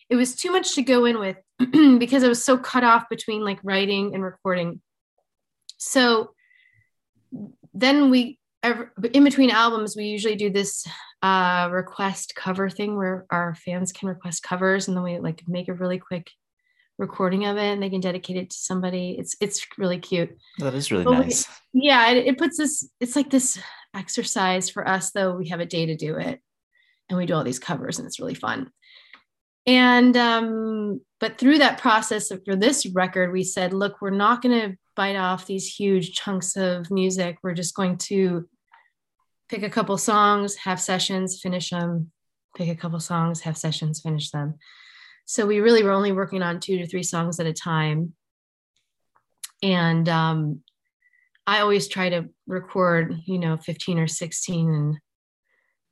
it 0.09 0.17
was 0.17 0.37
too 0.37 0.53
much 0.53 0.75
to 0.77 0.83
go 0.83 1.05
in 1.05 1.19
with 1.19 1.37
because 1.99 2.25
I 2.25 2.29
was 2.29 2.45
so 2.45 2.57
cut 2.57 2.85
off 2.85 3.09
between 3.11 3.45
like 3.45 3.59
writing 3.63 4.15
and 4.15 4.23
recording. 4.23 4.81
So 5.77 6.31
then 7.75 8.11
we, 8.11 8.39
every, 8.67 8.87
in 9.13 9.25
between 9.25 9.51
albums, 9.51 9.97
we 9.97 10.05
usually 10.05 10.37
do 10.37 10.51
this 10.51 10.87
uh, 11.23 11.69
request 11.73 12.35
cover 12.37 12.69
thing 12.69 12.97
where 12.97 13.27
our 13.31 13.55
fans 13.55 13.93
can 13.93 14.09
request 14.09 14.43
covers, 14.43 14.89
and 14.89 14.97
then 14.97 15.05
we 15.05 15.19
like 15.19 15.43
make 15.47 15.69
a 15.69 15.75
really 15.75 15.99
quick 15.99 16.31
recording 16.99 17.47
of 17.47 17.57
it, 17.57 17.73
and 17.73 17.83
they 17.83 17.91
can 17.91 18.01
dedicate 18.01 18.37
it 18.37 18.51
to 18.51 18.57
somebody. 18.57 19.17
It's 19.19 19.37
it's 19.41 19.67
really 19.79 19.99
cute. 19.99 20.37
That 20.59 20.75
is 20.75 20.91
really 20.91 21.07
we- 21.07 21.13
nice. 21.13 21.49
Yeah, 21.73 22.11
it, 22.11 22.27
it 22.27 22.39
puts 22.39 22.59
this. 22.59 22.89
It's 23.01 23.17
like 23.17 23.31
this 23.31 23.59
exercise 23.95 24.69
for 24.71 24.87
us, 24.87 25.11
though. 25.13 25.37
We 25.37 25.49
have 25.49 25.61
a 25.61 25.67
day 25.67 25.87
to 25.87 25.97
do 25.97 26.17
it, 26.17 26.41
and 27.09 27.19
we 27.19 27.27
do 27.27 27.35
all 27.35 27.45
these 27.45 27.59
covers, 27.59 27.99
and 27.99 28.07
it's 28.07 28.21
really 28.21 28.35
fun. 28.35 28.71
And 29.67 30.17
um, 30.17 31.01
but 31.19 31.39
through 31.39 31.59
that 31.59 31.81
process 31.81 32.31
of, 32.31 32.43
for 32.45 32.57
this 32.57 32.87
record, 32.87 33.33
we 33.33 33.43
said, 33.43 33.73
look, 33.73 34.01
we're 34.01 34.11
not 34.11 34.41
going 34.41 34.61
to 34.61 34.77
bite 34.95 35.17
off 35.17 35.47
these 35.47 35.67
huge 35.67 36.13
chunks 36.13 36.57
of 36.57 36.91
music. 36.91 37.39
We're 37.43 37.53
just 37.53 37.75
going 37.75 37.99
to 37.99 38.49
pick 39.49 39.63
a 39.63 39.71
couple 39.71 39.97
songs, 39.99 40.57
have 40.57 40.81
sessions, 40.81 41.41
finish 41.41 41.71
them. 41.71 42.11
Pick 42.57 42.69
a 42.69 42.75
couple 42.75 43.01
songs, 43.01 43.41
have 43.43 43.57
sessions, 43.57 44.01
finish 44.01 44.31
them. 44.31 44.55
So 45.27 45.47
we 45.47 45.61
really 45.61 45.83
were 45.83 45.91
only 45.91 46.13
working 46.13 46.43
on 46.43 46.61
two 46.61 46.79
to 46.79 46.87
three 46.87 47.03
songs 47.03 47.39
at 47.39 47.47
a 47.47 47.53
time. 47.53 48.15
And 49.63 50.09
um, 50.09 50.61
I 51.47 51.61
always 51.61 51.89
try 51.89 52.09
to 52.11 52.29
record, 52.47 53.17
you 53.27 53.39
know, 53.39 53.57
15 53.57 53.99
or 53.99 54.07
16. 54.07 54.69
And 54.69 54.99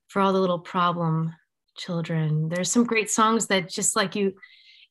for 0.09 0.23
all 0.23 0.33
the 0.33 0.40
little 0.40 0.61
problem 0.61 1.35
children, 1.77 2.49
there's 2.49 2.71
some 2.71 2.85
great 2.85 3.11
songs 3.11 3.49
that 3.49 3.69
just 3.69 3.97
like 3.97 4.17
you 4.17 4.35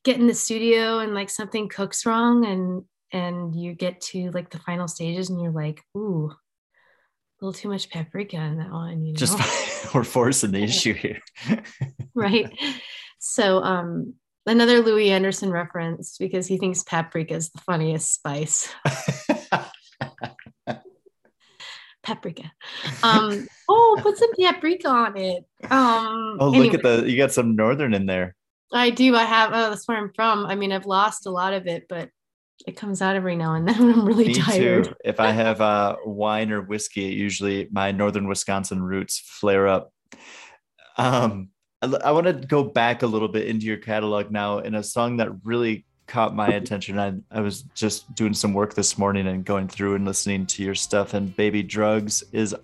get 0.04 0.18
in 0.18 0.26
the 0.26 0.34
studio 0.34 0.98
and 0.98 1.14
like 1.14 1.30
something 1.30 1.68
cooks 1.68 2.06
wrong 2.06 2.44
and 2.44 2.84
and 3.12 3.54
you 3.54 3.74
get 3.74 4.00
to 4.00 4.30
like 4.32 4.50
the 4.50 4.58
final 4.58 4.88
stages 4.88 5.30
and 5.30 5.40
you're 5.40 5.52
like, 5.52 5.80
ooh, 5.96 6.32
a 7.44 7.46
little 7.46 7.60
too 7.60 7.68
much 7.68 7.90
paprika 7.90 8.36
in 8.36 8.56
that 8.56 8.70
one, 8.70 9.04
you 9.04 9.12
know. 9.12 9.16
Just 9.16 9.38
we're 9.94 10.04
forcing 10.04 10.52
the 10.52 10.62
issue 10.62 10.94
here. 10.94 11.20
right. 12.14 12.50
So 13.18 13.62
um 13.62 14.14
another 14.46 14.80
Louis 14.80 15.10
Anderson 15.10 15.50
reference 15.50 16.16
because 16.18 16.46
he 16.46 16.56
thinks 16.56 16.82
paprika 16.82 17.34
is 17.34 17.50
the 17.50 17.60
funniest 17.60 18.14
spice. 18.14 18.72
paprika. 22.02 22.50
Um, 23.02 23.46
oh, 23.68 23.98
put 24.00 24.16
some 24.18 24.34
paprika 24.38 24.88
on 24.88 25.16
it. 25.16 25.44
Um, 25.70 26.38
oh, 26.40 26.50
look 26.50 26.74
at 26.74 26.84
anyway, 26.84 27.02
the 27.02 27.10
you 27.10 27.16
got 27.16 27.32
some 27.32 27.56
northern 27.56 27.92
in 27.94 28.06
there. 28.06 28.34
I 28.72 28.90
do. 28.90 29.14
I 29.14 29.24
have. 29.24 29.50
Oh, 29.52 29.70
that's 29.70 29.86
where 29.86 29.98
I'm 29.98 30.12
from. 30.14 30.46
I 30.46 30.54
mean, 30.54 30.72
I've 30.72 30.86
lost 30.86 31.26
a 31.26 31.30
lot 31.30 31.52
of 31.52 31.66
it, 31.66 31.86
but 31.88 32.08
it 32.66 32.76
comes 32.76 33.02
out 33.02 33.16
every 33.16 33.36
now 33.36 33.54
and 33.54 33.68
then 33.68 33.78
when 33.78 33.98
I'm 33.98 34.06
really 34.06 34.28
Me 34.28 34.34
tired. 34.34 34.84
too. 34.84 34.94
If 35.04 35.20
I 35.20 35.30
have 35.30 35.60
uh, 35.60 35.96
wine 36.04 36.50
or 36.52 36.62
whiskey, 36.62 37.02
usually 37.02 37.68
my 37.70 37.92
northern 37.92 38.28
Wisconsin 38.28 38.82
roots 38.82 39.18
flare 39.18 39.68
up. 39.68 39.92
Um, 40.96 41.50
I, 41.82 42.12
want 42.12 42.26
to 42.26 42.32
go 42.32 42.62
back 42.62 43.02
a 43.02 43.06
little 43.06 43.28
bit 43.28 43.46
into 43.46 43.66
your 43.66 43.76
catalog 43.76 44.30
now, 44.30 44.58
in 44.58 44.74
a 44.74 44.82
song 44.82 45.18
that 45.18 45.28
really 45.44 45.84
caught 46.06 46.34
my 46.34 46.48
attention. 46.48 46.98
I, 46.98 47.14
I 47.30 47.40
was 47.40 47.62
just 47.74 48.14
doing 48.14 48.32
some 48.32 48.54
work 48.54 48.74
this 48.74 48.96
morning 48.96 49.26
and 49.26 49.44
going 49.44 49.68
through 49.68 49.96
and 49.96 50.04
listening 50.04 50.46
to 50.46 50.62
your 50.62 50.74
stuff, 50.74 51.14
and 51.14 51.34
"Baby 51.36 51.62
Drugs" 51.62 52.22
is 52.32 52.54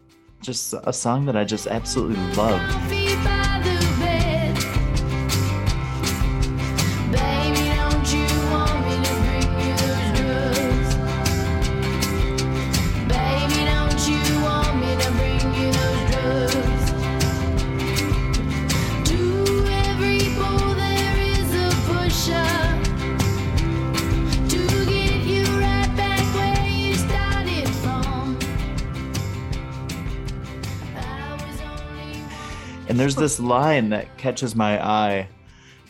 just 0.41 0.75
a 0.85 0.93
song 0.93 1.27
that 1.27 1.37
I 1.37 1.45
just 1.45 1.67
absolutely 1.67 2.17
love. 2.35 3.40
There's 33.01 33.17
this 33.17 33.41
line 33.41 33.89
that 33.89 34.15
catches 34.19 34.55
my 34.55 34.79
eye 34.87 35.27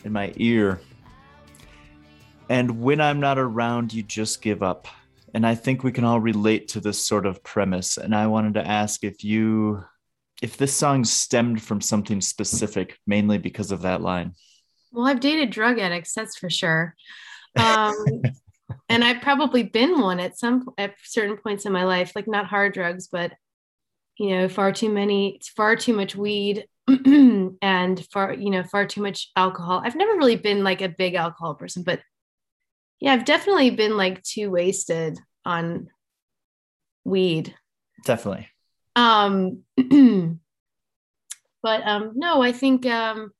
in 0.05 0.13
my 0.13 0.31
ear. 0.37 0.79
And 2.47 2.81
when 2.81 3.01
I'm 3.01 3.19
not 3.19 3.37
around, 3.37 3.91
you 3.93 4.01
just 4.01 4.41
give 4.41 4.63
up. 4.63 4.87
And 5.33 5.45
I 5.45 5.55
think 5.55 5.83
we 5.83 5.91
can 5.91 6.05
all 6.05 6.21
relate 6.21 6.69
to 6.69 6.79
this 6.79 7.05
sort 7.05 7.25
of 7.25 7.43
premise. 7.43 7.97
And 7.97 8.15
I 8.15 8.27
wanted 8.27 8.53
to 8.53 8.65
ask 8.65 9.03
if 9.03 9.25
you, 9.25 9.83
if 10.41 10.55
this 10.55 10.73
song 10.73 11.03
stemmed 11.03 11.61
from 11.61 11.81
something 11.81 12.21
specific, 12.21 12.97
mainly 13.05 13.37
because 13.37 13.73
of 13.73 13.81
that 13.81 14.01
line. 14.01 14.33
Well, 14.93 15.05
I've 15.05 15.19
dated 15.19 15.49
drug 15.49 15.79
addicts, 15.79 16.13
that's 16.13 16.37
for 16.37 16.49
sure. 16.49 16.95
Um, 17.57 18.21
and 18.87 19.03
I've 19.03 19.21
probably 19.21 19.63
been 19.63 19.99
one 19.99 20.21
at 20.21 20.39
some 20.39 20.69
at 20.77 20.95
certain 21.03 21.35
points 21.35 21.65
in 21.65 21.73
my 21.73 21.83
life, 21.83 22.13
like 22.15 22.25
not 22.25 22.45
hard 22.45 22.73
drugs, 22.73 23.09
but 23.11 23.33
you 24.17 24.29
know, 24.29 24.47
far 24.47 24.71
too 24.71 24.89
many, 24.89 25.35
it's 25.35 25.49
far 25.49 25.75
too 25.75 25.91
much 25.91 26.15
weed 26.15 26.65
and 27.61 28.05
far, 28.11 28.33
you 28.33 28.49
know, 28.49 28.63
far 28.63 28.85
too 28.85 29.01
much 29.01 29.29
alcohol. 29.35 29.81
I've 29.83 29.95
never 29.95 30.13
really 30.13 30.35
been 30.35 30.63
like 30.63 30.81
a 30.81 30.89
big 30.89 31.15
alcohol 31.15 31.55
person, 31.55 31.83
but 31.83 32.01
yeah, 32.99 33.13
I've 33.13 33.25
definitely 33.25 33.71
been 33.71 33.97
like 33.97 34.21
too 34.23 34.51
wasted 34.51 35.19
on 35.45 35.89
weed. 37.03 37.55
Definitely. 38.05 38.47
Um, 38.95 39.63
but 41.63 41.87
um, 41.87 42.11
no, 42.15 42.41
I 42.41 42.51
think 42.51 42.85
um, 42.85 43.31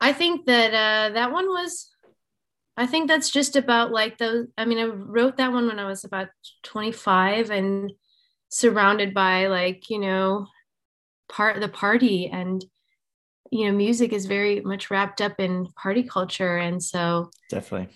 I 0.00 0.12
think 0.12 0.46
that 0.46 0.74
uh, 0.74 1.14
that 1.14 1.32
one 1.32 1.48
was. 1.48 1.88
I 2.76 2.86
think 2.86 3.06
that's 3.06 3.30
just 3.30 3.54
about 3.56 3.92
like 3.92 4.18
those. 4.18 4.46
I 4.56 4.64
mean, 4.64 4.78
I 4.78 4.84
wrote 4.84 5.36
that 5.36 5.52
one 5.52 5.66
when 5.66 5.78
I 5.78 5.86
was 5.86 6.04
about 6.04 6.28
25 6.62 7.50
and 7.50 7.92
surrounded 8.48 9.14
by 9.14 9.46
like 9.46 9.90
you 9.90 9.98
know, 9.98 10.46
part 11.32 11.56
of 11.56 11.62
the 11.62 11.68
party 11.68 12.28
and 12.28 12.64
you 13.52 13.66
know, 13.66 13.76
music 13.76 14.14
is 14.14 14.24
very 14.24 14.60
much 14.60 14.90
wrapped 14.90 15.20
up 15.20 15.38
in 15.38 15.68
party 15.76 16.02
culture, 16.02 16.56
and 16.56 16.82
so 16.82 17.30
Definitely. 17.50 17.94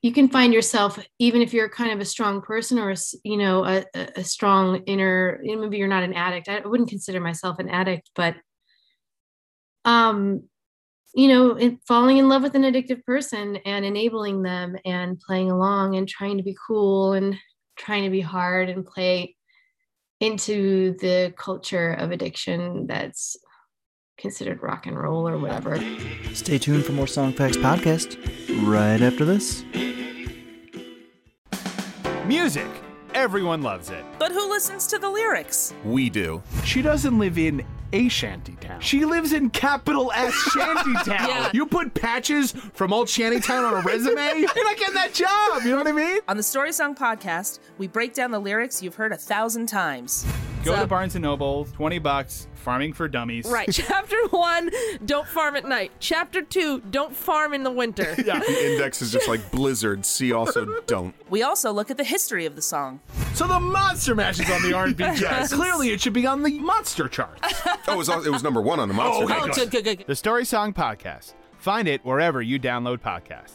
you 0.00 0.12
can 0.12 0.28
find 0.28 0.54
yourself 0.54 0.98
even 1.18 1.42
if 1.42 1.52
you're 1.52 1.68
kind 1.68 1.92
of 1.92 2.00
a 2.00 2.06
strong 2.06 2.40
person 2.40 2.78
or 2.78 2.90
a 2.90 2.96
you 3.22 3.36
know 3.36 3.66
a, 3.66 3.84
a 4.16 4.24
strong 4.24 4.82
inner 4.86 5.40
maybe 5.42 5.76
you're 5.76 5.88
not 5.88 6.04
an 6.04 6.14
addict 6.14 6.48
i 6.48 6.60
wouldn't 6.60 6.88
consider 6.88 7.20
myself 7.20 7.58
an 7.58 7.68
addict 7.68 8.10
but 8.14 8.36
um 9.84 10.42
you 11.14 11.28
know 11.28 11.56
in, 11.56 11.78
falling 11.86 12.16
in 12.16 12.28
love 12.28 12.42
with 12.42 12.54
an 12.54 12.62
addictive 12.62 13.04
person 13.04 13.56
and 13.66 13.84
enabling 13.84 14.42
them 14.42 14.76
and 14.86 15.20
playing 15.20 15.50
along 15.50 15.96
and 15.96 16.08
trying 16.08 16.38
to 16.38 16.42
be 16.42 16.56
cool 16.66 17.12
and 17.12 17.36
trying 17.76 18.04
to 18.04 18.10
be 18.10 18.20
hard 18.22 18.70
and 18.70 18.86
play 18.86 19.36
into 20.20 20.96
the 20.98 21.32
culture 21.36 21.92
of 21.92 22.10
addiction 22.10 22.86
that's 22.86 23.36
considered 24.18 24.62
rock 24.62 24.86
and 24.86 24.98
roll 24.98 25.28
or 25.28 25.38
whatever 25.38 25.80
Stay 26.34 26.58
tuned 26.58 26.84
for 26.84 26.92
more 26.92 27.06
Song 27.06 27.32
Facts 27.32 27.56
podcast 27.56 28.16
right 28.66 29.00
after 29.00 29.24
this. 29.24 29.64
Music. 32.26 32.66
Everyone 33.14 33.62
loves 33.62 33.90
it. 33.90 34.04
But 34.18 34.32
who 34.32 34.50
listens 34.50 34.86
to 34.88 34.98
the 34.98 35.08
lyrics? 35.08 35.72
We 35.84 36.10
do. 36.10 36.42
She 36.64 36.82
doesn't 36.82 37.18
live 37.18 37.38
in 37.38 37.64
a 37.92 38.08
shantytown. 38.08 38.80
She 38.80 39.04
lives 39.04 39.32
in 39.32 39.50
capital 39.50 40.12
S 40.14 40.34
shantytown. 40.52 41.06
Yeah. 41.28 41.50
You 41.52 41.66
put 41.66 41.94
patches 41.94 42.52
from 42.72 42.92
old 42.92 43.08
shantytown 43.08 43.64
on 43.64 43.74
a 43.74 43.80
resume, 43.82 44.14
you're 44.38 44.64
not 44.64 44.76
getting 44.76 44.94
that 44.94 45.12
job. 45.14 45.62
You 45.64 45.70
know 45.72 45.78
what 45.78 45.86
I 45.88 45.92
mean? 45.92 46.20
On 46.28 46.36
the 46.36 46.42
Story 46.42 46.72
Song 46.72 46.94
podcast, 46.94 47.58
we 47.78 47.86
break 47.86 48.14
down 48.14 48.30
the 48.30 48.38
lyrics 48.38 48.82
you've 48.82 48.94
heard 48.94 49.12
a 49.12 49.16
thousand 49.16 49.66
times. 49.66 50.26
Go 50.68 50.74
So- 50.76 50.80
to 50.82 50.86
Barnes 50.86 51.14
and 51.14 51.22
Noble, 51.22 51.64
twenty 51.66 51.98
bucks. 51.98 52.46
Farming 52.54 52.92
for 52.92 53.08
dummies. 53.08 53.46
Right. 53.46 53.68
Chapter 53.72 54.16
one, 54.28 54.70
don't 55.06 55.26
farm 55.26 55.56
at 55.56 55.66
night. 55.66 55.90
Chapter 56.00 56.42
two, 56.42 56.80
don't 56.90 57.16
farm 57.16 57.54
in 57.54 57.62
the 57.62 57.70
winter. 57.70 58.14
Yeah. 58.28 58.40
The 58.40 58.72
index 58.72 59.00
is 59.00 59.10
just 59.10 59.26
like 59.28 59.50
Blizzard. 59.50 60.04
See 60.04 60.32
also 60.32 60.80
don't. 60.86 61.14
We 61.30 61.42
also 61.42 61.72
look 61.72 61.90
at 61.90 61.96
the 61.96 62.04
history 62.04 62.44
of 62.44 62.56
the 62.56 62.62
song. 62.62 63.00
So 63.34 63.46
the 63.46 63.58
Monster 63.60 64.14
Mash 64.14 64.38
is 64.40 64.50
on 64.50 64.60
the 64.62 64.74
R&B 64.74 64.94
chart. 65.04 65.20
Yes. 65.20 65.52
Clearly, 65.54 65.90
it 65.90 66.00
should 66.02 66.12
be 66.12 66.26
on 66.26 66.42
the 66.42 66.58
Monster 66.58 67.08
chart. 67.08 67.38
Oh, 67.86 67.94
it 67.94 67.96
was, 67.96 68.08
it 68.10 68.30
was 68.30 68.42
number 68.42 68.60
one 68.60 68.80
on 68.80 68.88
the 68.88 68.94
monster. 68.94 69.24
okay, 69.24 69.34
Oh, 69.34 69.44
Chart. 69.46 69.54
good, 69.54 69.70
good, 69.70 69.84
good. 69.84 69.98
good. 69.98 70.06
The 70.06 70.16
Story 70.16 70.44
Song 70.44 70.74
Podcast. 70.74 71.32
Find 71.58 71.88
it 71.88 72.04
wherever 72.04 72.42
you 72.42 72.58
download 72.60 72.98
podcasts. 72.98 73.54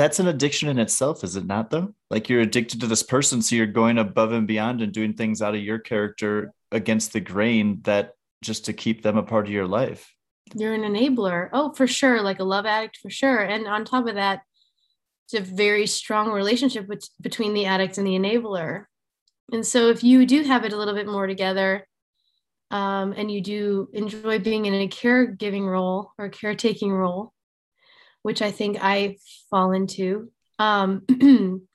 That's 0.00 0.18
an 0.18 0.28
addiction 0.28 0.70
in 0.70 0.78
itself, 0.78 1.22
is 1.24 1.36
it 1.36 1.44
not, 1.44 1.68
though? 1.68 1.92
Like 2.08 2.30
you're 2.30 2.40
addicted 2.40 2.80
to 2.80 2.86
this 2.86 3.02
person, 3.02 3.42
so 3.42 3.54
you're 3.54 3.66
going 3.66 3.98
above 3.98 4.32
and 4.32 4.46
beyond 4.46 4.80
and 4.80 4.94
doing 4.94 5.12
things 5.12 5.42
out 5.42 5.54
of 5.54 5.60
your 5.60 5.78
character 5.78 6.54
against 6.72 7.12
the 7.12 7.20
grain 7.20 7.80
that 7.82 8.14
just 8.42 8.64
to 8.64 8.72
keep 8.72 9.02
them 9.02 9.18
a 9.18 9.22
part 9.22 9.44
of 9.44 9.52
your 9.52 9.66
life. 9.66 10.10
You're 10.54 10.72
an 10.72 10.84
enabler. 10.84 11.50
Oh, 11.52 11.74
for 11.74 11.86
sure. 11.86 12.22
Like 12.22 12.38
a 12.40 12.44
love 12.44 12.64
addict, 12.64 12.96
for 12.96 13.10
sure. 13.10 13.40
And 13.40 13.66
on 13.66 13.84
top 13.84 14.06
of 14.06 14.14
that, 14.14 14.40
it's 15.26 15.34
a 15.34 15.54
very 15.54 15.86
strong 15.86 16.32
relationship 16.32 16.88
with, 16.88 17.06
between 17.20 17.52
the 17.52 17.66
addict 17.66 17.98
and 17.98 18.06
the 18.06 18.18
enabler. 18.18 18.86
And 19.52 19.66
so 19.66 19.90
if 19.90 20.02
you 20.02 20.24
do 20.24 20.44
have 20.44 20.64
it 20.64 20.72
a 20.72 20.78
little 20.78 20.94
bit 20.94 21.08
more 21.08 21.26
together, 21.26 21.86
um, 22.70 23.12
and 23.18 23.30
you 23.30 23.42
do 23.42 23.90
enjoy 23.92 24.38
being 24.38 24.64
in 24.64 24.72
a 24.72 24.88
caregiving 24.88 25.66
role 25.66 26.12
or 26.16 26.30
caretaking 26.30 26.90
role, 26.90 27.34
which 28.22 28.42
I 28.42 28.50
think 28.50 28.78
I 28.80 29.16
fall 29.50 29.72
into, 29.72 30.30
um, 30.58 31.02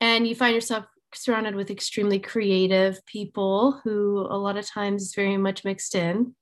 and 0.00 0.26
you 0.26 0.34
find 0.34 0.54
yourself 0.54 0.84
surrounded 1.14 1.54
with 1.54 1.70
extremely 1.70 2.18
creative 2.18 3.04
people 3.06 3.80
who 3.84 4.18
a 4.18 4.36
lot 4.36 4.56
of 4.56 4.66
times 4.66 5.02
is 5.02 5.14
very 5.14 5.36
much 5.36 5.64
mixed 5.64 5.94
in. 5.94 6.34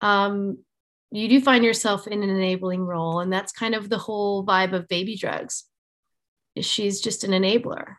Um, 0.00 0.58
you 1.10 1.28
do 1.28 1.40
find 1.40 1.64
yourself 1.64 2.06
in 2.06 2.22
an 2.22 2.30
enabling 2.30 2.82
role, 2.82 3.20
and 3.20 3.32
that's 3.32 3.52
kind 3.52 3.74
of 3.74 3.88
the 3.88 3.98
whole 3.98 4.44
vibe 4.44 4.72
of 4.72 4.88
baby 4.88 5.16
drugs. 5.16 5.64
She's 6.60 7.00
just 7.00 7.24
an 7.24 7.30
enabler. 7.30 7.96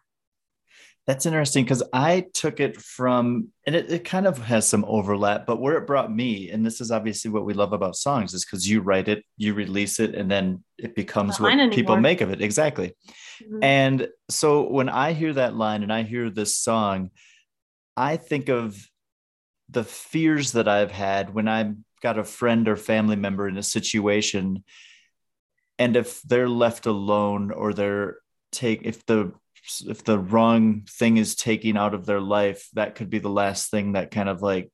That's 1.08 1.28
interesting 1.28 1.64
because 1.64 1.84
I 1.94 2.26
took 2.34 2.60
it 2.60 2.82
from, 2.82 3.50
and 3.68 3.76
it, 3.76 3.92
it 3.92 4.06
kind 4.06 4.26
of 4.26 4.40
has 4.40 4.68
some 4.68 4.84
overlap, 4.88 5.46
but 5.46 5.62
where 5.62 5.78
it 5.78 5.86
brought 5.86 6.12
me, 6.12 6.50
and 6.50 6.66
this 6.66 6.82
is 6.82 6.90
obviously 6.90 7.30
what 7.30 7.46
we 7.46 7.54
love 7.54 7.74
about 7.74 7.96
songs, 7.96 8.34
is 8.34 8.44
because 8.44 8.68
you 8.68 8.82
write 8.82 9.08
it, 9.08 9.24
you 9.38 9.54
release 9.54 10.00
it, 10.00 10.16
and 10.16 10.32
then 10.32 10.64
it 10.80 10.96
becomes 10.96 11.40
what 11.40 11.56
mine 11.56 11.70
people 11.70 11.98
make 11.98 12.22
of 12.22 12.32
it. 12.32 12.42
Exactly. 12.42 12.96
Mhm. 13.40 13.64
And 13.64 14.08
so 14.30 14.68
when 14.68 14.90
I 14.90 15.14
hear 15.14 15.34
that 15.34 15.56
line 15.56 15.84
and 15.84 15.94
I 15.94 16.02
hear 16.02 16.32
this 16.32 16.58
song, 16.58 17.12
I 17.96 18.18
think 18.18 18.50
of 18.50 18.76
the 19.70 19.84
fears 19.84 20.54
that 20.54 20.68
I've 20.68 20.92
had 20.92 21.34
when 21.34 21.48
I've 21.48 21.76
got 22.02 22.18
a 22.18 22.24
friend 22.24 22.68
or 22.68 22.76
family 22.76 23.16
member 23.16 23.48
in 23.48 23.58
a 23.58 23.64
situation. 23.64 24.64
And 25.78 25.96
if 25.96 26.22
they're 26.24 26.50
left 26.50 26.88
alone 26.88 27.52
or 27.52 27.74
they're 27.74 28.18
take 28.52 28.84
if 28.84 29.06
the 29.06 29.34
if 29.88 30.04
the 30.04 30.20
wrong 30.20 30.84
thing 30.90 31.18
is 31.18 31.36
taking 31.36 31.78
out 31.78 31.94
of 31.94 32.06
their 32.06 32.22
life, 32.22 32.68
that 32.74 32.96
could 32.96 33.10
be 33.10 33.20
the 33.20 33.30
last 33.30 33.72
thing 33.72 33.94
that 33.94 34.12
kind 34.12 34.30
of 34.30 34.42
like 34.42 34.72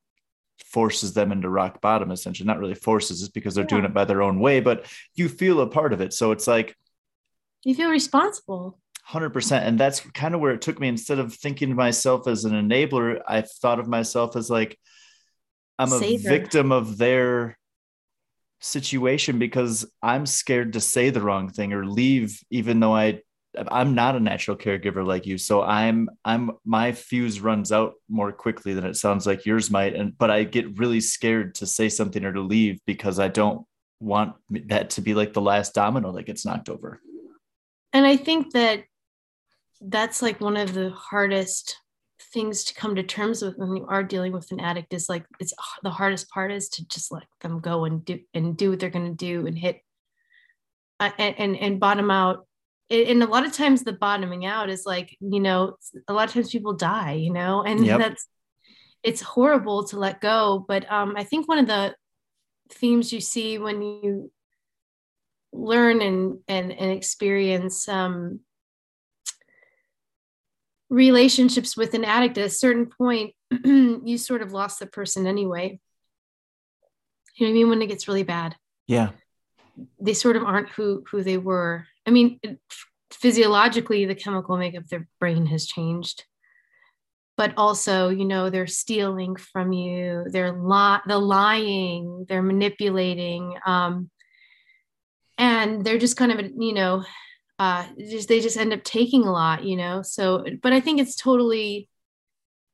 forces 0.66 1.14
them 1.14 1.32
into 1.32 1.50
rock 1.50 1.82
bottom 1.82 2.12
essentially 2.12 2.46
not 2.46 2.60
really 2.60 2.76
forces 2.76 3.24
it 3.24 3.34
because 3.34 3.56
they're 3.56 3.64
doing 3.64 3.84
it 3.84 3.96
by 3.96 4.06
their 4.06 4.22
own 4.22 4.40
way 4.40 4.60
but 4.60 4.86
you 5.16 5.28
feel 5.28 5.60
a 5.60 5.68
part 5.68 5.92
of 5.92 6.02
it 6.02 6.14
so 6.14 6.32
it's 6.32 6.46
like 6.48 6.76
You 7.66 7.74
feel 7.76 7.90
responsible. 7.90 8.80
Hundred 9.04 9.32
percent, 9.32 9.66
and 9.66 9.80
that's 9.80 10.00
kind 10.12 10.36
of 10.36 10.40
where 10.40 10.54
it 10.54 10.62
took 10.62 10.80
me. 10.80 10.88
Instead 10.88 11.20
of 11.20 11.34
thinking 11.34 11.72
of 11.72 11.78
myself 11.78 12.28
as 12.28 12.46
an 12.46 12.54
enabler, 12.54 13.20
I 13.28 13.42
thought 13.42 13.80
of 13.80 13.88
myself 13.88 14.36
as 14.36 14.50
like 14.50 14.78
I'm 15.80 15.92
a 15.92 15.98
Saver. 16.00 16.30
victim 16.30 16.72
of 16.72 16.98
their 16.98 17.58
situation 18.60 19.40
because 19.40 19.92
I'm 20.02 20.26
scared 20.28 20.74
to 20.74 20.80
say 20.80 21.10
the 21.10 21.22
wrong 21.22 21.50
thing 21.50 21.74
or 21.74 21.86
leave, 21.86 22.40
even 22.52 22.80
though 22.80 22.96
I 22.96 23.22
I'm 23.58 23.96
not 23.96 24.16
a 24.16 24.20
natural 24.20 24.56
caregiver 24.56 25.06
like 25.06 25.26
you. 25.26 25.38
So 25.38 25.62
I'm 25.62 26.10
I'm 26.24 26.52
my 26.64 26.92
fuse 26.94 27.40
runs 27.40 27.72
out 27.72 27.94
more 28.10 28.32
quickly 28.32 28.74
than 28.74 28.86
it 28.86 28.96
sounds 28.96 29.28
like 29.28 29.46
yours 29.46 29.70
might, 29.70 29.96
and 29.96 30.18
but 30.18 30.32
I 30.32 30.44
get 30.44 30.78
really 30.78 31.02
scared 31.02 31.56
to 31.56 31.66
say 31.66 31.90
something 31.90 32.24
or 32.24 32.34
to 32.34 32.42
leave 32.42 32.80
because 32.86 33.20
I 33.20 33.28
don't 33.28 33.66
want 34.00 34.36
that 34.50 34.92
to 34.92 35.02
be 35.02 35.14
like 35.14 35.34
the 35.34 35.42
last 35.42 35.74
domino 35.74 36.12
that 36.14 36.24
gets 36.24 36.46
knocked 36.46 36.70
over. 36.70 37.02
And 37.94 38.06
I 38.06 38.16
think 38.16 38.54
that 38.54 38.84
that's 39.82 40.22
like 40.22 40.40
one 40.40 40.58
of 40.58 40.74
the 40.74 40.92
hardest 40.92 41.78
things 42.34 42.64
to 42.64 42.74
come 42.74 42.96
to 42.96 43.04
terms 43.04 43.42
with 43.42 43.58
when 43.58 43.76
you 43.76 43.86
are 43.88 44.04
dealing 44.04 44.32
with 44.32 44.52
an 44.52 44.60
addict 44.60 44.94
is 44.94 45.10
like 45.10 45.26
it's 45.40 45.54
the 45.84 45.90
hardest 45.90 46.30
part 46.30 46.52
is 46.52 46.70
to 46.70 46.88
just 46.88 47.12
let 47.12 47.24
them 47.42 47.60
go 47.60 47.86
and 47.86 48.06
do 48.06 48.20
and 48.34 48.56
do 48.56 48.70
what 48.70 48.80
they're 48.80 48.90
going 48.90 49.10
to 49.10 49.26
do 49.26 49.46
and 49.48 49.58
hit 49.58 49.82
uh, 51.00 51.10
and, 51.18 51.36
and 51.38 51.58
and 51.58 51.80
bottom 51.80 52.12
out 52.12 52.46
and 52.92 53.08
and 53.08 53.24
a 53.24 53.28
lot 53.28 53.46
of 53.46 53.54
times 53.54 53.84
the 53.84 53.94
bottoming 53.94 54.46
out 54.46 54.70
is 54.70 54.86
like 54.86 55.18
you 55.22 55.40
know 55.40 55.76
a 56.08 56.14
lot 56.14 56.28
of 56.28 56.34
times 56.34 56.52
people 56.52 56.74
die 56.74 57.14
you 57.14 57.32
know 57.34 57.64
and 57.64 57.86
Yep. 57.86 58.00
that's 58.00 58.28
it's 59.04 59.22
horrible 59.22 59.86
to 59.86 59.98
let 59.98 60.22
go. 60.22 60.64
But 60.68 60.92
um 60.92 61.16
i 61.18 61.24
think 61.24 61.48
one 61.48 61.58
of 61.60 61.68
the 61.68 61.96
themes 62.70 63.12
you 63.12 63.20
see 63.22 63.58
when 63.58 63.82
you 63.82 64.32
learn 65.52 66.02
and 66.02 66.40
and, 66.48 66.72
and 66.72 66.92
experience 66.92 67.90
um 67.90 68.40
relationships 70.90 71.76
with 71.78 71.94
an 71.94 72.04
addict 72.06 72.38
at 72.38 72.46
a 72.46 72.50
certain 72.50 72.86
point 72.86 73.34
you 73.66 74.18
sort 74.18 74.42
of 74.42 74.52
lost 74.54 74.80
the 74.80 74.86
person 74.86 75.26
anyway. 75.28 75.80
You 77.36 77.48
know 77.48 77.52
what 77.52 77.56
i 77.56 77.60
mean? 77.60 77.70
When 77.70 77.82
it 77.82 77.88
gets 77.88 78.08
really 78.08 78.24
bad. 78.24 78.56
Yeah. 78.88 79.10
they 80.00 80.14
sort 80.14 80.36
of 80.36 80.44
aren't 80.44 80.70
who 80.70 81.04
who 81.10 81.24
they 81.24 81.38
were 81.38 81.86
i 82.06 82.12
mean 82.12 82.40
physiologically 83.12 84.06
the 84.06 84.16
chemical 84.16 84.58
makeup 84.58 84.84
of 84.84 84.90
their 84.90 85.08
brain 85.20 85.46
has 85.46 85.66
changed. 85.66 86.26
But 87.38 87.54
also 87.58 88.10
you 88.10 88.26
know 88.26 88.50
they're 88.50 88.68
stealing 88.68 89.36
from 89.36 89.72
you. 89.72 90.26
They're 90.28 90.54
li- 90.54 91.02
they're 91.06 91.18
lying. 91.18 92.26
They're 92.28 92.44
manipulating 92.44 93.56
um 93.66 94.10
and 95.38 95.84
they're 95.84 95.98
just 95.98 96.18
kind 96.18 96.32
of 96.32 96.52
you 96.58 96.74
know 96.74 97.04
uh 97.58 97.88
just 97.98 98.28
they 98.28 98.42
just 98.42 98.58
end 98.58 98.74
up 98.74 98.84
taking 98.84 99.24
a 99.24 99.32
lot 99.32 99.64
you 99.64 99.78
know? 99.78 100.02
So 100.02 100.46
but 100.62 100.74
i 100.74 100.80
think 100.80 101.00
it's 101.00 101.16
totally 101.16 101.90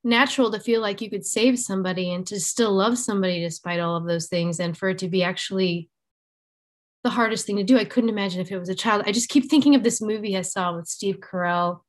natural 0.04 0.52
to 0.52 0.60
feel 0.60 0.82
like 0.82 1.02
you 1.02 1.10
could 1.10 1.26
save 1.26 1.60
somebody 1.60 2.14
and 2.14 2.26
to 2.28 2.40
still 2.40 2.72
love 2.72 2.98
somebody 2.98 3.42
despite 3.42 3.80
all 3.80 3.96
of 3.96 4.06
those 4.06 4.28
things 4.28 4.60
and 4.60 4.78
for 4.78 4.90
it 4.90 5.00
to 5.00 5.10
be 5.10 5.24
actually 5.24 5.90
the 7.08 7.12
hardest 7.12 7.46
thing 7.46 7.56
to 7.56 7.64
do 7.64 7.78
i 7.78 7.86
couldn't 7.86 8.10
imagine 8.10 8.42
if 8.42 8.52
it 8.52 8.60
was 8.60 8.68
a 8.68 8.76
child 8.76 9.02
i 9.06 9.14
just 9.14 9.30
keep 9.30 9.50
thinking 9.50 9.76
of 9.76 9.82
this 9.84 10.02
movie 10.02 10.36
i 10.36 10.42
saw 10.42 10.76
with 10.76 10.90
steve 10.90 11.20
carell 11.22 11.80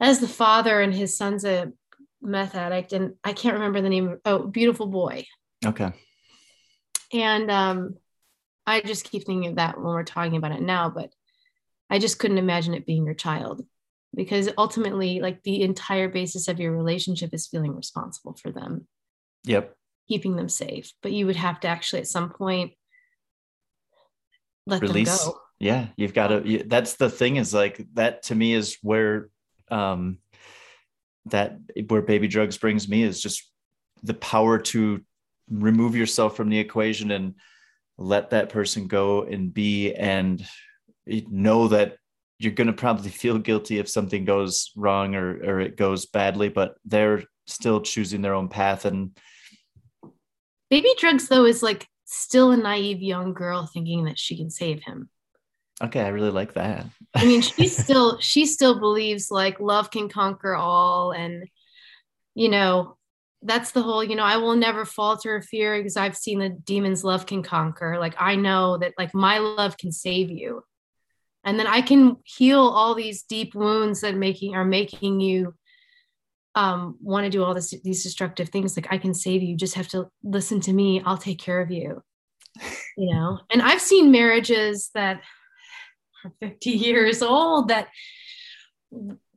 as 0.00 0.18
the 0.18 0.26
father 0.28 0.80
and 0.80 0.94
his 0.94 1.14
son's 1.14 1.44
a 1.44 1.70
meth 2.22 2.54
addict 2.54 2.94
and 2.94 3.12
i 3.22 3.34
can't 3.34 3.52
remember 3.52 3.82
the 3.82 3.90
name 3.90 4.08
of 4.08 4.18
oh 4.24 4.46
beautiful 4.46 4.86
boy 4.86 5.26
Okay. 5.66 5.92
and 7.12 7.50
um, 7.50 7.96
I 8.66 8.80
just 8.80 9.10
keep 9.10 9.24
thinking 9.26 9.50
of 9.50 9.56
that 9.56 9.76
when 9.76 9.84
we're 9.86 10.04
talking 10.04 10.36
about 10.36 10.52
it 10.52 10.62
now, 10.62 10.88
but 10.88 11.10
I 11.90 11.98
just 11.98 12.18
couldn't 12.18 12.38
imagine 12.38 12.72
it 12.72 12.86
being 12.86 13.04
your 13.04 13.14
child 13.14 13.64
because 14.14 14.48
ultimately, 14.56 15.20
like 15.20 15.42
the 15.42 15.62
entire 15.62 16.08
basis 16.08 16.48
of 16.48 16.58
your 16.60 16.72
relationship 16.76 17.34
is 17.34 17.46
feeling 17.46 17.74
responsible 17.76 18.34
for 18.42 18.50
them, 18.52 18.86
Yep. 19.44 19.74
keeping 20.08 20.36
them 20.36 20.48
safe. 20.48 20.92
But 21.02 21.12
you 21.12 21.26
would 21.26 21.36
have 21.36 21.60
to 21.60 21.68
actually 21.68 22.00
at 22.00 22.08
some 22.08 22.30
point 22.30 22.72
let 24.66 24.82
Release. 24.82 25.24
them 25.24 25.32
go. 25.32 25.40
Yeah. 25.58 25.86
You've 25.96 26.14
got 26.14 26.28
to, 26.28 26.42
you, 26.44 26.64
that's 26.64 26.94
the 26.94 27.10
thing 27.10 27.36
is 27.36 27.54
like 27.54 27.86
that 27.94 28.24
to 28.24 28.34
me 28.34 28.54
is 28.54 28.78
where, 28.82 29.28
um, 29.70 30.18
that 31.26 31.58
where 31.88 32.02
baby 32.02 32.28
drugs 32.28 32.58
brings 32.58 32.88
me 32.88 33.02
is 33.02 33.20
just 33.20 33.50
the 34.02 34.14
power 34.14 34.58
to 34.58 35.00
remove 35.48 35.96
yourself 35.96 36.36
from 36.36 36.50
the 36.50 36.58
equation 36.58 37.10
and 37.10 37.34
let 37.96 38.30
that 38.30 38.50
person 38.50 38.86
go 38.86 39.22
and 39.22 39.54
be 39.54 39.94
and 39.94 40.44
know 41.08 41.68
that 41.68 41.96
you're 42.38 42.52
going 42.52 42.66
to 42.66 42.72
probably 42.72 43.10
feel 43.10 43.38
guilty 43.38 43.78
if 43.78 43.88
something 43.88 44.24
goes 44.24 44.70
wrong 44.76 45.14
or 45.14 45.30
or 45.36 45.60
it 45.60 45.76
goes 45.76 46.04
badly 46.06 46.48
but 46.48 46.74
they're 46.84 47.22
still 47.46 47.80
choosing 47.80 48.20
their 48.20 48.34
own 48.34 48.48
path 48.48 48.84
and 48.84 49.16
Baby 50.70 50.90
drugs, 50.98 51.28
though, 51.28 51.44
is 51.44 51.62
like 51.62 51.86
still 52.16 52.50
a 52.50 52.56
naive 52.56 53.02
young 53.02 53.34
girl 53.34 53.68
thinking 53.72 54.04
that 54.04 54.18
she 54.18 54.36
can 54.36 54.50
save 54.50 54.82
him. 54.82 55.08
okay 55.82 56.00
i 56.02 56.08
really 56.08 56.30
like 56.30 56.54
that 56.54 56.86
I 57.14 57.24
mean, 57.24 57.40
she 57.42 57.68
still 57.68 58.18
she 58.20 58.46
still 58.46 58.78
believes 58.78 59.30
like 59.30 59.60
love 59.60 59.90
can 59.90 60.08
conquer 60.08 60.54
all, 60.54 61.12
and 61.12 61.48
you 62.34 62.48
know, 62.48 62.96
that's 63.42 63.70
the 63.72 63.82
whole. 63.82 64.02
You 64.02 64.16
know, 64.16 64.24
I 64.24 64.38
will 64.38 64.56
never 64.56 64.84
falter 64.84 65.36
or 65.36 65.42
fear 65.42 65.76
because 65.78 65.96
I've 65.96 66.16
seen 66.16 66.38
the 66.38 66.50
demons 66.50 67.04
love 67.04 67.26
can 67.26 67.42
conquer. 67.42 67.98
Like 67.98 68.14
I 68.18 68.36
know 68.36 68.78
that 68.78 68.94
like 68.98 69.14
my 69.14 69.38
love 69.38 69.76
can 69.76 69.92
save 69.92 70.30
you, 70.30 70.62
and 71.44 71.58
then 71.58 71.66
I 71.66 71.80
can 71.80 72.16
heal 72.24 72.60
all 72.60 72.94
these 72.94 73.22
deep 73.22 73.54
wounds 73.54 74.00
that 74.00 74.16
making 74.16 74.54
are 74.54 74.64
making 74.64 75.20
you 75.20 75.54
um 76.54 76.96
want 77.00 77.24
to 77.24 77.30
do 77.30 77.42
all 77.42 77.54
this 77.54 77.74
these 77.82 78.02
destructive 78.02 78.48
things 78.48 78.76
like 78.76 78.86
i 78.90 78.98
can 78.98 79.12
save 79.14 79.42
you 79.42 79.48
you 79.48 79.56
just 79.56 79.74
have 79.74 79.88
to 79.88 80.06
listen 80.22 80.60
to 80.60 80.72
me 80.72 81.02
i'll 81.04 81.18
take 81.18 81.38
care 81.38 81.60
of 81.60 81.70
you. 81.70 82.02
You 82.96 83.12
know? 83.12 83.40
And 83.50 83.60
i've 83.60 83.80
seen 83.80 84.12
marriages 84.12 84.90
that 84.94 85.20
are 86.24 86.32
50 86.40 86.70
years 86.86 87.22
old 87.22 87.68
that 87.68 87.88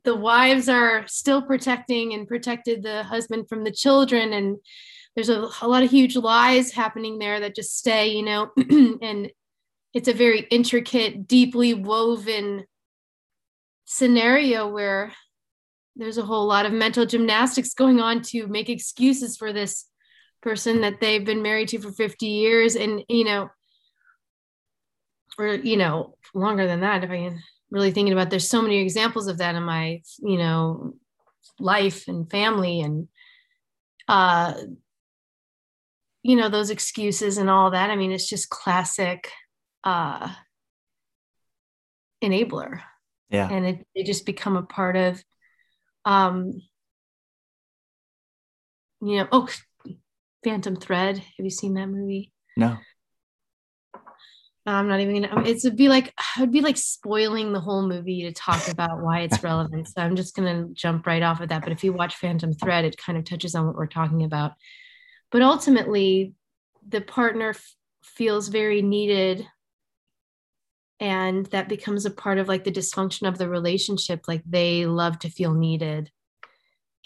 the 0.04 0.14
wives 0.14 0.68
are 0.68 1.04
still 1.08 1.42
protecting 1.42 2.14
and 2.14 2.28
protected 2.28 2.84
the 2.84 3.02
husband 3.02 3.48
from 3.48 3.64
the 3.64 3.72
children 3.72 4.32
and 4.32 4.58
there's 5.16 5.28
a, 5.28 5.48
a 5.60 5.66
lot 5.66 5.82
of 5.82 5.90
huge 5.90 6.14
lies 6.14 6.70
happening 6.70 7.18
there 7.18 7.40
that 7.40 7.56
just 7.56 7.76
stay 7.76 8.08
you 8.08 8.22
know? 8.22 8.50
And 9.02 9.32
it's 9.92 10.08
a 10.08 10.12
very 10.12 10.42
intricate 10.50 11.26
deeply 11.26 11.74
woven 11.74 12.64
scenario 13.86 14.68
where 14.68 15.12
there's 15.98 16.18
a 16.18 16.24
whole 16.24 16.46
lot 16.46 16.64
of 16.64 16.72
mental 16.72 17.04
gymnastics 17.04 17.74
going 17.74 18.00
on 18.00 18.22
to 18.22 18.46
make 18.46 18.68
excuses 18.70 19.36
for 19.36 19.52
this 19.52 19.86
person 20.40 20.80
that 20.80 21.00
they've 21.00 21.24
been 21.24 21.42
married 21.42 21.68
to 21.68 21.78
for 21.80 21.90
50 21.90 22.26
years 22.26 22.76
and 22.76 23.02
you 23.08 23.24
know 23.24 23.50
or 25.38 25.48
you 25.54 25.76
know 25.76 26.14
longer 26.34 26.66
than 26.66 26.80
that 26.80 27.02
if 27.04 27.10
i 27.10 27.16
can 27.16 27.42
really 27.70 27.90
thinking 27.90 28.12
about 28.12 28.30
there's 28.30 28.48
so 28.48 28.62
many 28.62 28.78
examples 28.78 29.26
of 29.26 29.38
that 29.38 29.56
in 29.56 29.62
my 29.64 30.00
you 30.20 30.38
know 30.38 30.94
life 31.58 32.06
and 32.06 32.30
family 32.30 32.80
and 32.80 33.08
uh 34.06 34.54
you 36.22 36.36
know 36.36 36.48
those 36.48 36.70
excuses 36.70 37.36
and 37.36 37.50
all 37.50 37.72
that 37.72 37.90
i 37.90 37.96
mean 37.96 38.12
it's 38.12 38.28
just 38.28 38.48
classic 38.48 39.30
uh 39.84 40.32
enabler 42.22 42.80
Yeah. 43.30 43.48
and 43.50 43.66
it, 43.66 43.86
they 43.94 44.04
just 44.04 44.24
become 44.24 44.56
a 44.56 44.62
part 44.62 44.96
of 44.96 45.22
um 46.08 46.62
you 49.02 49.18
know 49.18 49.28
oh 49.30 49.48
phantom 50.42 50.74
thread. 50.74 51.18
Have 51.18 51.44
you 51.44 51.50
seen 51.50 51.74
that 51.74 51.88
movie? 51.88 52.32
No. 52.56 52.78
i'm 54.66 54.88
not 54.88 55.00
even 55.00 55.22
gonna 55.22 55.42
it's 55.48 55.64
would 55.64 55.76
be 55.76 55.88
like 55.88 56.08
it 56.08 56.40
would 56.40 56.50
be 56.52 56.60
like 56.60 56.76
spoiling 56.76 57.52
the 57.52 57.60
whole 57.60 57.86
movie 57.86 58.22
to 58.22 58.32
talk 58.32 58.68
about 58.68 59.00
why 59.02 59.20
it's 59.20 59.42
relevant. 59.50 59.86
So 59.86 60.02
i'm 60.02 60.16
just 60.16 60.34
gonna 60.34 60.68
jump 60.72 61.06
right 61.06 61.22
off 61.22 61.40
of 61.40 61.50
that. 61.50 61.62
But 61.62 61.72
if 61.72 61.84
you 61.84 61.92
watch 61.92 62.16
phantom 62.16 62.54
thread 62.54 62.84
it 62.84 62.96
kind 62.96 63.18
of 63.18 63.24
touches 63.24 63.54
on 63.54 63.66
what 63.66 63.76
we're 63.76 63.86
talking 63.86 64.24
about. 64.24 64.52
But 65.30 65.42
ultimately 65.42 66.32
the 66.88 67.02
partner 67.02 67.50
f- 67.50 67.74
feels 68.02 68.48
very 68.48 68.80
needed 68.80 69.46
and 71.00 71.46
that 71.46 71.68
becomes 71.68 72.04
a 72.06 72.10
part 72.10 72.38
of 72.38 72.48
like 72.48 72.64
the 72.64 72.72
dysfunction 72.72 73.28
of 73.28 73.38
the 73.38 73.48
relationship 73.48 74.22
like 74.26 74.42
they 74.46 74.86
love 74.86 75.18
to 75.20 75.30
feel 75.30 75.54
needed 75.54 76.10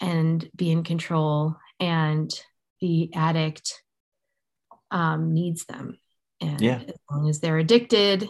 and 0.01 0.49
be 0.55 0.71
in 0.71 0.83
control 0.83 1.55
and 1.79 2.31
the 2.81 3.13
addict 3.13 3.83
um, 4.91 5.33
needs 5.33 5.65
them 5.65 5.99
and 6.41 6.61
Yeah. 6.61 6.81
as 6.87 6.95
long 7.11 7.29
as 7.29 7.39
they're 7.39 7.57
addicted 7.57 8.27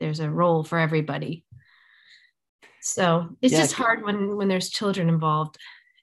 there's 0.00 0.20
a 0.20 0.30
role 0.30 0.64
for 0.64 0.78
everybody 0.78 1.44
so 2.80 3.28
it's 3.40 3.52
Yeah, 3.52 3.62
just 3.62 3.72
hard 3.74 4.04
when 4.04 4.36
when 4.36 4.48
there's 4.48 4.70
children 4.70 5.08
involved 5.08 5.56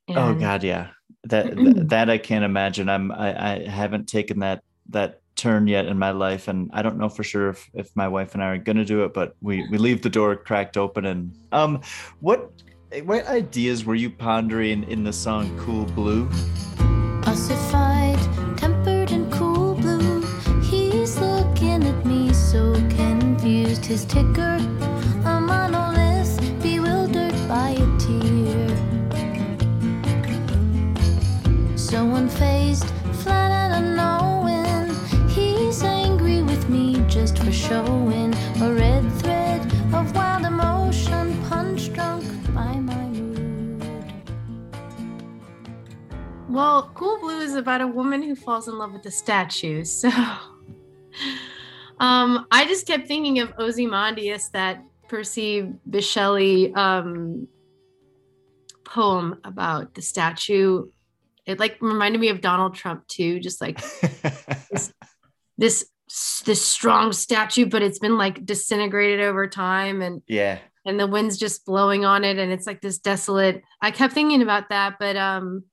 Oh 0.10 0.34
God, 0.34 0.64
yeah. 0.64 0.90
That 1.26 1.90
that 1.90 2.10
I 2.10 2.18
can't 2.18 2.44
imagine. 2.44 2.90
I'm 2.90 3.12
I, 3.12 3.54
I 3.54 3.70
haven't 3.70 4.08
taken 4.08 4.40
that 4.40 4.64
that 4.90 5.21
turn 5.42 5.68
yet 5.68 5.88
in 5.88 5.98
my 5.98 6.12
life, 6.12 6.48
and 6.48 6.70
I 6.72 6.82
don't 6.84 6.98
know 6.98 7.10
for 7.10 7.24
sure 7.24 7.50
if, 7.50 7.70
if 7.74 7.90
my 7.96 8.08
wife 8.08 8.36
and 8.36 8.44
I 8.44 8.48
are 8.48 8.58
gonna 8.58 8.86
do 8.86 9.04
it. 9.04 9.14
But 9.14 9.36
we 9.42 9.68
we 9.70 9.78
leave 9.78 10.02
the 10.04 10.10
door 10.10 10.36
cracked 10.36 10.78
open. 10.78 11.06
And 11.06 11.36
um, 11.52 11.82
what 12.20 12.52
what 13.04 13.26
ideas 13.28 13.84
were 13.84 13.96
you 13.96 14.10
pondering 14.10 14.84
in 14.90 15.04
the 15.04 15.14
song 15.14 15.58
"Cool 15.58 15.86
Blue"? 15.86 16.30
Ossified, 17.26 18.20
tempered 18.58 19.12
and 19.12 19.32
cool 19.32 19.74
blue. 19.76 20.22
He's 20.62 21.18
looking 21.20 21.84
at 21.84 22.06
me 22.06 22.34
so 22.34 22.74
confused. 22.90 23.86
His 23.86 24.06
ticker, 24.06 24.60
showing 37.72 38.34
a 38.62 38.74
red 38.74 39.10
thread 39.20 39.62
of 39.94 40.14
wild 40.14 40.44
emotion, 40.44 41.42
punch 41.48 41.94
drunk 41.94 42.26
by 42.54 42.76
my 42.76 43.06
mood. 43.06 44.14
Well, 46.50 46.92
Cool 46.96 47.18
Blue 47.22 47.40
is 47.40 47.56
about 47.56 47.80
a 47.80 47.88
woman 47.88 48.24
who 48.24 48.36
falls 48.36 48.68
in 48.68 48.78
love 48.78 48.92
with 48.92 49.06
a 49.06 49.12
statue. 49.12 49.86
So 49.86 50.10
um, 52.00 52.46
I 52.52 52.66
just 52.68 52.88
kept 52.88 53.08
thinking 53.08 53.40
of 53.40 53.54
Ozymandias, 53.58 54.50
that 54.50 54.84
Percy 55.08 55.72
Bysshe 55.90 56.76
um, 56.76 57.48
poem 58.84 59.40
about 59.46 59.96
the 59.96 60.02
statue. 60.02 60.88
It 61.46 61.58
like 61.58 61.78
reminded 61.80 62.20
me 62.20 62.28
of 62.28 62.42
Donald 62.42 62.76
Trump 62.76 63.08
too, 63.08 63.40
just 63.40 63.62
like 63.62 63.80
this, 64.72 64.94
this 65.58 65.91
this 66.46 66.66
strong 66.66 67.14
statue, 67.14 67.66
but 67.66 67.82
it's 67.82 68.00
been 68.00 68.18
like 68.18 68.46
disintegrated 68.46 69.22
over 69.22 69.48
time 69.48 70.02
and 70.02 70.22
Yeah. 70.28 70.60
and 70.86 71.00
the 71.00 71.08
wind's 71.08 71.38
just 71.38 71.66
blowing 71.66 72.06
on 72.06 72.24
it 72.24 72.38
and 72.38 72.52
it's 72.52 72.66
like 72.68 72.82
this 72.82 72.98
desolate 73.00 73.62
i 73.82 73.92
kept 73.92 74.14
thinking 74.14 74.42
about 74.42 74.70
that 74.70 74.96
but 75.00 75.16
um 75.16 75.64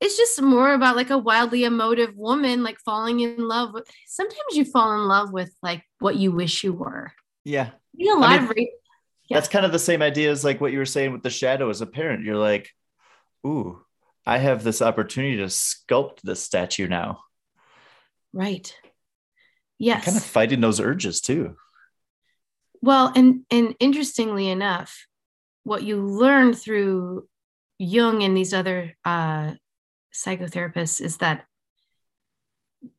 it's 0.00 0.16
just 0.16 0.42
more 0.42 0.74
about 0.74 0.96
like 0.96 1.10
a 1.10 1.16
wildly 1.18 1.64
emotive 1.64 2.14
woman 2.16 2.62
like 2.62 2.78
falling 2.80 3.20
in 3.20 3.38
love 3.48 3.72
with 3.72 3.88
sometimes 4.06 4.54
you 4.54 4.64
fall 4.64 4.92
in 5.00 5.06
love 5.08 5.32
with 5.32 5.54
like 5.62 5.82
what 6.00 6.16
you 6.16 6.32
wish 6.32 6.64
you 6.64 6.72
were 6.72 7.12
Yeah. 7.44 7.70
you 7.94 8.06
know, 8.14 8.20
a 8.20 8.26
I 8.26 8.30
lot 8.30 8.40
mean, 8.40 8.42
of 8.50 8.56
ra- 8.56 8.64
That's 9.30 9.48
kind 9.48 9.64
of 9.64 9.72
the 9.72 9.78
same 9.78 10.02
idea 10.02 10.30
as 10.30 10.44
like 10.44 10.60
what 10.60 10.72
you 10.72 10.78
were 10.78 10.84
saying 10.84 11.12
with 11.12 11.22
the 11.22 11.30
shadow 11.30 11.70
as 11.70 11.80
a 11.80 11.86
parent. 11.86 12.24
You're 12.24 12.36
like, 12.36 12.70
ooh, 13.46 13.80
I 14.26 14.38
have 14.38 14.62
this 14.62 14.82
opportunity 14.82 15.36
to 15.38 15.44
sculpt 15.46 16.20
this 16.22 16.42
statue 16.42 16.88
now. 16.88 17.20
Right 18.36 18.76
yes 19.78 20.04
Kind 20.04 20.16
of 20.16 20.22
fighting 20.22 20.60
those 20.60 20.78
urges 20.78 21.20
too. 21.20 21.56
Well, 22.82 23.12
and 23.16 23.42
and 23.50 23.74
interestingly 23.80 24.48
enough, 24.48 25.06
what 25.64 25.82
you 25.82 25.96
learn 25.96 26.54
through 26.54 27.26
Jung 27.78 28.22
and 28.22 28.36
these 28.36 28.54
other 28.54 28.94
uh, 29.04 29.54
psychotherapists 30.14 31.00
is 31.00 31.16
that 31.16 31.44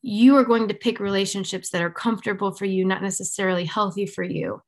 you 0.01 0.35
are 0.37 0.43
going 0.43 0.67
to 0.67 0.73
pick 0.73 0.99
relationships 0.99 1.69
that 1.69 1.81
are 1.81 1.89
comfortable 1.89 2.51
for 2.51 2.65
you, 2.65 2.83
not 2.85 3.01
necessarily 3.01 3.65
healthy 3.65 4.05
for 4.05 4.23
you. 4.23 4.61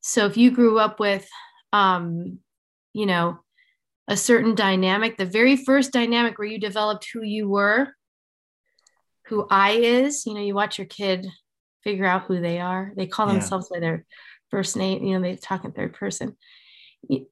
So 0.00 0.26
if 0.26 0.36
you 0.36 0.50
grew 0.50 0.78
up 0.78 0.98
with, 0.98 1.28
um, 1.72 2.40
you 2.92 3.06
know, 3.06 3.38
a 4.08 4.16
certain 4.16 4.54
dynamic, 4.54 5.16
the 5.16 5.24
very 5.24 5.56
first 5.56 5.92
dynamic 5.92 6.38
where 6.38 6.48
you 6.48 6.58
developed 6.58 7.06
who 7.12 7.22
you 7.22 7.48
were, 7.48 7.94
who 9.32 9.46
I 9.48 9.70
is, 9.72 10.26
you 10.26 10.34
know, 10.34 10.42
you 10.42 10.54
watch 10.54 10.76
your 10.76 10.86
kid 10.86 11.26
figure 11.82 12.04
out 12.04 12.24
who 12.24 12.38
they 12.38 12.60
are. 12.60 12.92
They 12.94 13.06
call 13.06 13.26
Yeah. 13.28 13.32
themselves 13.32 13.70
by 13.70 13.80
their 13.80 14.04
first 14.50 14.76
name, 14.76 15.02
you 15.02 15.14
know, 15.18 15.22
they 15.22 15.36
talk 15.36 15.64
in 15.64 15.72
third 15.72 15.94
person. 15.94 16.36
You, 17.08 17.26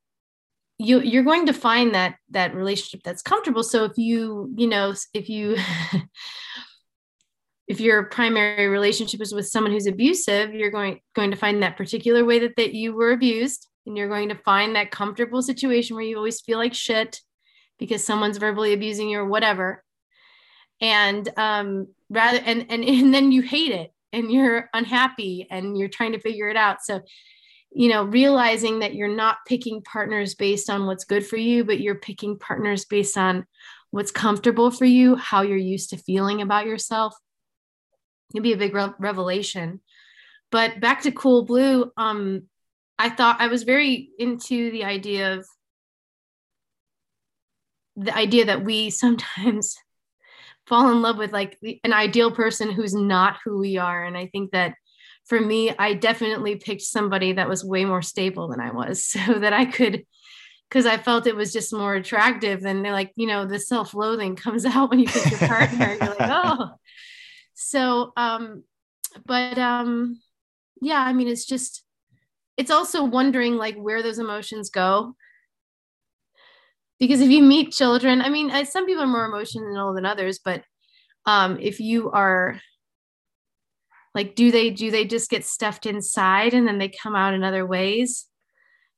you 0.79 1.01
you're 1.01 1.25
going 1.25 1.45
to 1.45 1.53
find 1.53 1.95
that 1.95 2.17
that 2.31 2.55
relationship 2.55 3.03
that's 3.05 3.21
comfortable. 3.21 3.63
So 3.63 3.85
if 3.85 3.99
you, 3.99 4.51
you 4.57 4.67
know, 4.67 4.95
if 5.13 5.29
you 5.29 5.59
if 7.69 7.81
your 7.81 8.05
primary 8.05 8.69
relationship 8.69 9.21
is 9.21 9.35
with 9.35 9.47
someone 9.47 9.71
who's 9.73 9.87
abusive, 9.87 10.55
you're 10.55 10.71
going 10.71 11.01
going 11.15 11.33
to 11.33 11.37
find 11.37 11.63
that 11.63 11.77
particular 11.77 12.25
way 12.25 12.39
that, 12.39 12.57
that 12.57 12.73
you 12.73 12.95
were 12.95 13.13
abused, 13.13 13.69
and 13.85 13.95
you're 13.95 14.09
going 14.09 14.31
to 14.31 14.35
find 14.37 14.75
that 14.75 14.91
comfortable 14.91 15.43
situation 15.43 15.97
where 15.97 16.05
you 16.05 16.17
always 16.17 16.41
feel 16.41 16.57
like 16.57 16.73
shit 16.73 17.21
because 17.79 18.03
someone's 18.03 18.39
verbally 18.39 18.73
abusing 18.73 19.11
you 19.11 19.19
or 19.19 19.27
whatever. 19.29 19.85
And 20.81 21.29
um, 21.37 21.88
rather 22.09 22.38
and 22.45 22.66
and 22.71 22.85
and 22.85 23.14
then 23.14 23.33
you 23.33 23.43
hate 23.43 23.73
it 23.73 23.93
and 24.12 24.31
you're 24.31 24.69
unhappy 24.75 25.47
and 25.51 25.79
you're 25.79 25.88
trying 25.88 26.12
to 26.12 26.21
figure 26.21 26.49
it 26.49 26.57
out. 26.57 26.83
So 26.83 27.01
you 27.73 27.88
know, 27.88 28.03
realizing 28.03 28.81
that 28.81 28.95
you're 28.95 29.07
not 29.07 29.37
picking 29.47 29.81
partners 29.83 30.35
based 30.35 30.69
on 30.69 30.87
what's 30.87 31.05
good 31.05 31.25
for 31.25 31.37
you, 31.37 31.64
but 31.64 31.81
you're 31.81 31.95
picking 31.95 32.37
partners 32.37 32.85
based 32.85 33.16
on 33.16 33.47
what's 33.93 34.11
comfortable 34.11 34.72
for 34.72 34.87
you, 34.87 35.14
how 35.14 35.43
you're 35.43 35.57
used 35.57 35.91
to 35.91 35.97
feeling 35.97 36.43
about 36.43 36.66
yourself 36.66 37.14
it'd 38.35 38.43
be 38.43 38.53
a 38.53 38.57
big 38.57 38.74
re- 38.74 38.95
revelation 38.99 39.81
but 40.51 40.81
back 40.81 41.03
to 41.03 41.12
cool 41.12 41.45
blue 41.45 41.91
um 41.97 42.43
i 42.99 43.09
thought 43.09 43.41
i 43.41 43.49
was 43.49 43.62
very 43.62 44.11
into 44.18 44.70
the 44.70 44.85
idea 44.85 45.35
of 45.35 45.47
the 47.97 48.16
idea 48.16 48.47
that 48.47 48.64
we 48.64 48.91
sometimes 48.91 49.76
fall 50.71 50.91
in 50.91 51.03
love 51.03 51.18
with 51.18 51.33
like 51.33 51.59
the- 51.61 51.79
an 51.85 51.93
ideal 51.93 52.31
person 52.31 52.71
who's 52.71 52.95
not 52.95 53.37
who 53.45 53.59
we 53.59 53.77
are 53.77 54.03
and 54.03 54.16
i 54.16 54.27
think 54.29 54.53
that 54.53 54.75
for 55.27 55.39
me 55.39 55.71
i 55.79 55.93
definitely 55.93 56.57
picked 56.57 56.81
somebody 56.81 57.35
that 57.35 57.49
was 57.49 57.62
way 57.62 57.85
more 57.85 58.03
stable 58.03 58.49
than 58.49 58.61
i 58.61 58.71
was 58.71 59.05
so 59.12 59.21
that 59.35 59.53
i 59.53 59.66
could 59.66 60.05
because 60.71 60.87
i 60.87 60.97
felt 60.97 61.27
it 61.27 61.37
was 61.37 61.53
just 61.53 61.75
more 61.75 61.95
attractive 61.95 62.62
than 62.62 62.83
they're 62.83 62.93
like 62.93 63.12
you 63.16 63.27
know 63.27 63.45
the 63.45 63.59
self-loathing 63.59 64.35
comes 64.37 64.64
out 64.75 64.89
when 64.89 64.99
you 65.01 65.07
pick 65.07 65.31
your 65.31 65.49
partner 65.49 65.97
you're 66.01 66.09
like 66.09 66.16
oh 66.21 66.71
So, 67.62 68.12
um, 68.16 68.64
but 69.27 69.59
um, 69.59 70.18
yeah, 70.81 70.99
I 70.99 71.12
mean, 71.12 71.29
it's 71.29 71.45
just, 71.45 71.83
it's 72.57 72.71
also 72.71 73.05
wondering 73.05 73.57
like 73.57 73.77
where 73.77 74.03
those 74.03 74.18
emotions 74.18 74.71
go. 74.71 75.14
Because 77.01 77.20
if 77.22 77.30
you 77.30 77.42
meet 77.42 77.72
children, 77.72 78.20
I 78.20 78.28
mean, 78.28 78.51
I, 78.51 78.62
some 78.64 78.86
people 78.86 79.03
are 79.03 79.07
more 79.09 79.24
emotional 79.24 79.94
than 79.94 80.05
others, 80.07 80.38
but 80.38 80.62
um, 81.26 81.59
if 81.59 81.80
you 81.80 82.11
are 82.11 82.61
like, 84.14 84.34
do 84.34 84.51
they 84.51 84.70
do 84.70 84.90
they 84.90 85.05
just 85.07 85.30
get 85.30 85.44
stuffed 85.44 85.86
inside 85.86 86.53
and 86.55 86.66
then 86.68 86.78
they 86.78 86.88
come 86.88 87.16
out 87.16 87.34
in 87.34 87.42
other 87.42 87.64
ways? 87.66 88.26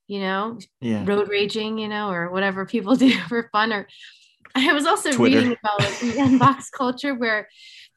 You 0.09 0.21
know, 0.21 0.59
Yeah. 0.81 1.05
road 1.07 1.29
raging, 1.29 1.79
you 1.79 1.89
know, 1.89 2.11
or 2.11 2.31
whatever 2.31 2.67
people 2.67 2.97
do 3.07 3.11
for 3.29 3.49
fun. 3.53 3.73
Or 3.73 3.87
I 4.55 4.73
was 4.73 4.85
also 4.85 5.13
Twitter. 5.13 5.37
reading 5.39 5.57
about 5.63 5.81
it 6.03 6.03
in 6.17 6.39
box 6.39 6.71
culture 6.71 7.15
where 7.15 7.49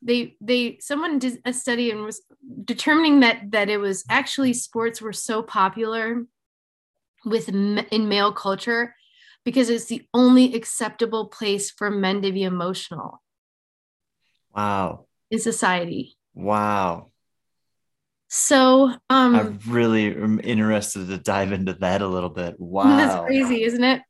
they 0.02 0.36
they 0.40 0.78
someone 0.82 1.18
did 1.20 1.40
a 1.46 1.52
study 1.54 1.90
and 1.90 2.04
was 2.04 2.22
determining 2.64 3.22
that 3.22 3.52
that 3.52 3.70
it 3.70 3.78
was 3.78 4.04
actually 4.10 4.54
sports 4.54 5.02
were 5.02 5.14
so 5.14 5.42
popular 5.42 6.26
with 7.26 7.50
in 7.50 8.08
male 8.08 8.32
culture 8.32 8.94
because 9.46 9.70
it's 9.70 9.86
the 9.86 10.02
only 10.14 10.54
acceptable 10.56 11.28
place 11.28 11.72
for 11.72 11.90
men 11.90 12.22
to 12.24 12.32
be 12.32 12.44
emotional 12.44 13.22
Wow. 14.54 15.06
in 15.32 15.40
society. 15.40 16.18
Wow. 16.34 17.12
So 18.28 18.92
um 19.10 19.36
I 19.36 19.42
really 19.70 20.08
am 20.08 20.42
interested 20.44 21.08
to 21.08 21.18
dive 21.18 21.52
into 21.52 21.74
that 21.76 22.02
a 22.02 22.08
little 22.08 22.30
bit. 22.30 22.56
Wow. 22.60 22.98
That's 22.98 23.26
crazy, 23.26 23.64
isn't 23.64 23.84
it? 23.84 24.02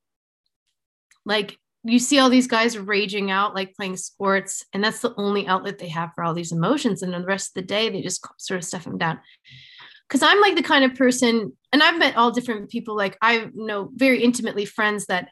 Like 1.25 1.57
you 1.83 1.99
see 1.99 2.17
all 2.17 2.31
these 2.31 2.47
guys 2.47 2.79
raging 2.79 3.29
out, 3.29 3.53
like 3.53 3.75
playing 3.75 3.97
sports, 3.97 4.65
and 4.73 4.83
that's 4.83 5.01
the 5.01 5.13
only 5.17 5.45
outlet 5.45 5.77
they 5.77 5.89
have 5.89 6.11
for 6.15 6.23
all 6.23 6.33
these 6.33 6.51
emotions. 6.51 7.03
And 7.03 7.13
then 7.13 7.21
the 7.21 7.27
rest 7.27 7.49
of 7.49 7.53
the 7.61 7.67
day, 7.67 7.89
they 7.89 8.01
just 8.01 8.25
sort 8.39 8.57
of 8.57 8.63
stuff 8.63 8.86
them 8.86 8.97
down. 8.97 9.19
Because 10.08 10.22
I'm 10.24 10.39
like 10.41 10.56
the 10.56 10.64
kind 10.64 10.86
of 10.86 10.95
person, 10.95 11.53
and 11.74 11.82
I've 11.84 11.97
met 11.97 12.16
all 12.16 12.32
different 12.32 12.70
people. 12.70 12.95
Like 12.95 13.18
I 13.22 13.49
know 13.53 13.89
very 13.95 14.24
intimately 14.24 14.66
friends 14.66 15.06
that 15.08 15.30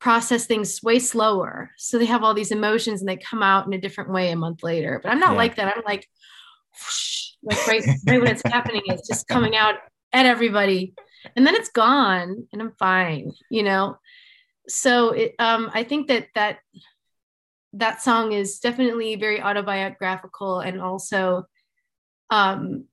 process 0.00 0.46
things 0.46 0.82
way 0.82 0.98
slower, 0.98 1.70
so 1.76 1.98
they 1.98 2.04
have 2.06 2.22
all 2.22 2.34
these 2.34 2.52
emotions 2.52 3.00
and 3.00 3.08
they 3.08 3.16
come 3.16 3.42
out 3.42 3.66
in 3.66 3.72
a 3.72 3.80
different 3.80 4.12
way 4.12 4.30
a 4.30 4.36
month 4.36 4.62
later. 4.62 5.00
But 5.02 5.10
I'm 5.10 5.18
not 5.20 5.32
Yeah. 5.32 5.38
like 5.38 5.56
that. 5.56 5.76
I'm 5.76 5.82
like, 5.84 6.06
whoosh, 6.72 7.32
like 7.42 7.66
right, 7.66 7.84
right 8.06 8.20
when 8.20 8.30
it's 8.30 8.42
happening, 8.42 8.82
it's 8.86 9.08
just 9.08 9.26
coming 9.28 9.56
out 9.56 9.74
at 10.12 10.26
everybody 10.26 10.94
and 11.34 11.44
then 11.46 11.56
it's 11.56 11.68
gone 11.70 12.46
and 12.52 12.62
i'm 12.62 12.72
fine 12.78 13.32
you 13.50 13.62
know 13.64 13.98
so 14.68 15.10
it 15.10 15.34
um 15.40 15.68
i 15.74 15.82
think 15.82 16.06
that 16.06 16.28
that 16.36 16.58
that 17.72 18.00
song 18.00 18.30
is 18.32 18.60
definitely 18.60 19.16
very 19.16 19.42
autobiographical 19.42 20.60
and 20.60 20.80
also 20.80 21.44
um 22.30 22.84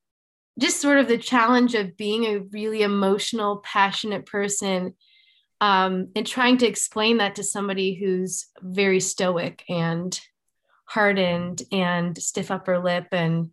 just 0.59 0.79
sort 0.79 0.99
of 0.99 1.07
the 1.07 1.17
challenge 1.17 1.75
of 1.75 1.97
being 1.97 2.25
a 2.25 2.39
really 2.51 2.83
emotional 2.83 3.57
passionate 3.57 4.25
person 4.25 4.93
um 5.61 6.09
and 6.15 6.27
trying 6.27 6.57
to 6.57 6.67
explain 6.67 7.17
that 7.17 7.35
to 7.35 7.43
somebody 7.43 7.93
who's 7.93 8.47
very 8.61 8.99
stoic 8.99 9.63
and 9.69 10.19
hardened 10.85 11.63
and 11.71 12.17
stiff 12.17 12.51
upper 12.51 12.79
lip 12.79 13.07
and 13.11 13.49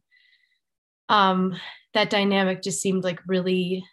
um 1.09 1.57
that 1.94 2.11
dynamic 2.11 2.62
just 2.62 2.80
seemed 2.80 3.03
like 3.05 3.20
really 3.26 3.84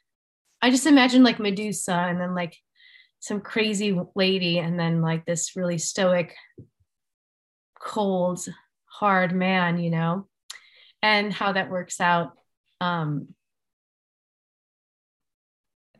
I 0.62 0.72
just 0.72 0.86
imagined 0.86 1.24
like 1.24 1.40
Medusa 1.40 1.94
and 1.94 2.20
then 2.20 2.34
like 2.34 2.58
some 3.20 3.42
crazy 3.42 4.00
lady 4.16 4.60
and 4.60 4.80
then 4.80 5.02
like 5.02 5.26
this 5.26 5.56
really 5.56 5.78
stoic, 5.78 6.34
cold, 7.80 8.46
hard 8.86 9.34
man, 9.34 9.80
you 9.80 9.92
know, 9.92 10.28
and 11.02 11.32
how 11.32 11.52
that 11.54 11.70
works 11.70 12.02
out. 12.02 12.34
Um 12.82 13.30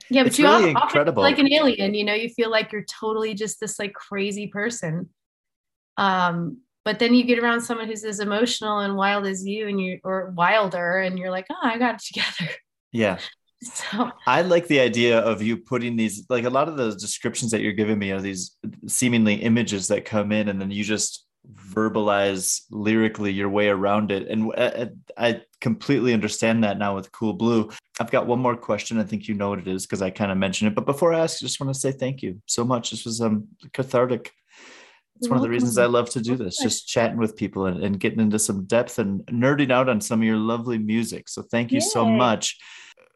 yeah, 0.10 0.24
but 0.24 0.28
It's 0.28 0.40
you 0.40 0.46
really 0.48 0.74
often 0.74 1.06
feel 1.06 1.16
like 1.16 1.40
an 1.40 1.52
alien, 1.52 1.94
you 1.94 2.06
know, 2.06 2.14
you 2.14 2.30
feel 2.30 2.50
like 2.50 2.72
you're 2.72 2.86
totally 2.86 3.34
just 3.34 3.60
this 3.60 3.78
like 3.78 3.94
crazy 3.94 4.48
person. 4.48 5.10
Um, 5.98 6.60
but 6.86 7.00
then 7.00 7.14
you 7.14 7.26
get 7.26 7.40
around 7.40 7.62
someone 7.62 7.88
who's 7.88 8.06
as 8.06 8.22
emotional 8.22 8.80
and 8.80 8.96
wild 8.96 9.26
as 9.26 9.46
you 9.46 9.68
and 9.68 9.82
you 9.82 10.00
or 10.06 10.30
wilder 10.30 11.00
and 11.00 11.20
you're 11.20 11.32
like, 11.32 11.46
oh, 11.52 11.56
I 11.62 11.78
got 11.78 11.96
it 11.96 12.02
together. 12.02 12.52
Yeah. 12.92 13.20
So 13.64 14.12
I 14.28 14.44
like 14.44 14.68
the 14.68 14.80
idea 14.80 15.18
of 15.18 15.42
you 15.42 15.58
putting 15.58 15.96
these, 15.96 16.28
like 16.30 16.44
a 16.44 16.50
lot 16.52 16.70
of 16.70 16.78
the 16.78 16.92
descriptions 16.92 17.50
that 17.50 17.62
you're 17.62 17.74
giving 17.74 17.98
me 17.98 18.12
are 18.12 18.22
these 18.22 18.56
seemingly 18.86 19.34
images 19.34 19.88
that 19.88 20.06
come 20.06 20.32
in, 20.32 20.48
and 20.48 20.62
then 20.62 20.70
you 20.70 20.84
just 20.84 21.27
verbalize 21.54 22.62
lyrically 22.72 23.32
your 23.32 23.50
way 23.50 23.70
around 23.70 24.12
it. 24.12 24.28
And 24.28 24.52
uh, 24.58 24.88
I 25.18 25.42
completely 25.62 26.14
understand 26.14 26.64
that 26.64 26.78
now 26.78 26.96
with 26.96 27.12
Cool 27.12 27.34
Blue. 27.34 27.70
I've 28.00 28.12
got 28.12 28.28
one 28.28 28.40
more 28.40 28.56
question. 28.56 29.00
I 29.00 29.04
think 29.04 29.28
you 29.28 29.34
know 29.34 29.50
what 29.50 29.60
it 29.60 29.68
is 29.68 29.86
because 29.86 30.02
I 30.02 30.10
kind 30.10 30.32
of 30.32 30.38
mentioned 30.38 30.72
it. 30.72 30.76
But 30.76 30.86
before 30.86 31.14
I 31.14 31.20
ask, 31.20 31.42
I 31.42 31.46
just 31.46 31.60
want 31.60 31.74
to 31.74 31.80
say 31.80 31.92
thank 31.92 32.22
you 32.22 32.42
so 32.46 32.64
much. 32.64 32.92
This 32.92 33.06
was 33.06 33.22
um 33.22 33.48
cathartic. 33.74 34.32
It's 35.16 35.28
You're 35.28 35.32
one 35.32 35.38
of 35.38 35.44
the 35.44 35.50
reasons 35.50 35.80
I 35.80 35.88
love 35.88 36.12
to 36.12 36.22
do 36.22 36.36
this, 36.36 36.58
just 36.62 36.88
chatting 36.88 37.18
with 37.18 37.36
people 37.36 37.66
and, 37.66 37.84
and 37.84 38.00
getting 38.00 38.20
into 38.20 38.38
some 38.38 38.66
depth 38.66 39.00
and 39.00 39.22
nerding 39.26 39.72
out 39.72 39.90
on 39.90 40.00
some 40.00 40.22
of 40.22 40.28
your 40.28 40.38
lovely 40.38 40.78
music. 40.78 41.28
So 41.28 41.42
thank 41.42 41.72
you 41.72 41.82
so 41.82 42.06
much. 42.06 42.56